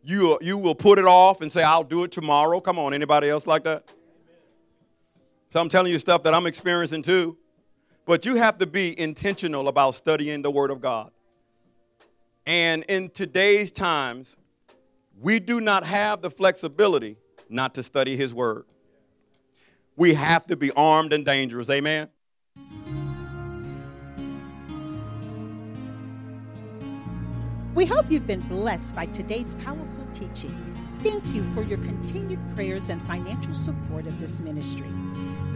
You, 0.04 0.38
you 0.42 0.58
will 0.58 0.74
put 0.74 0.98
it 0.98 1.06
off 1.06 1.40
and 1.40 1.50
say, 1.50 1.62
I'll 1.62 1.84
do 1.84 2.04
it 2.04 2.10
tomorrow. 2.10 2.60
Come 2.60 2.78
on, 2.78 2.92
anybody 2.92 3.30
else 3.30 3.46
like 3.46 3.64
that? 3.64 3.84
So 5.52 5.60
I'm 5.60 5.68
telling 5.68 5.92
you 5.92 5.98
stuff 5.98 6.22
that 6.24 6.34
I'm 6.34 6.46
experiencing 6.46 7.02
too. 7.02 7.38
But 8.12 8.26
you 8.26 8.34
have 8.34 8.58
to 8.58 8.66
be 8.66 9.00
intentional 9.00 9.68
about 9.68 9.94
studying 9.94 10.42
the 10.42 10.50
Word 10.50 10.70
of 10.70 10.82
God. 10.82 11.12
And 12.44 12.82
in 12.82 13.08
today's 13.08 13.72
times, 13.72 14.36
we 15.18 15.40
do 15.40 15.62
not 15.62 15.82
have 15.86 16.20
the 16.20 16.30
flexibility 16.30 17.16
not 17.48 17.74
to 17.76 17.82
study 17.82 18.14
His 18.14 18.34
Word. 18.34 18.66
We 19.96 20.12
have 20.12 20.46
to 20.48 20.56
be 20.56 20.70
armed 20.72 21.14
and 21.14 21.24
dangerous. 21.24 21.70
Amen. 21.70 22.10
We 27.74 27.86
hope 27.86 28.10
you've 28.10 28.26
been 28.26 28.42
blessed 28.42 28.94
by 28.94 29.06
today's 29.06 29.54
powerful 29.54 30.06
teaching. 30.12 30.71
Thank 31.02 31.26
you 31.34 31.42
for 31.52 31.62
your 31.62 31.78
continued 31.78 32.38
prayers 32.54 32.88
and 32.88 33.02
financial 33.02 33.54
support 33.54 34.06
of 34.06 34.20
this 34.20 34.40
ministry. 34.40 34.86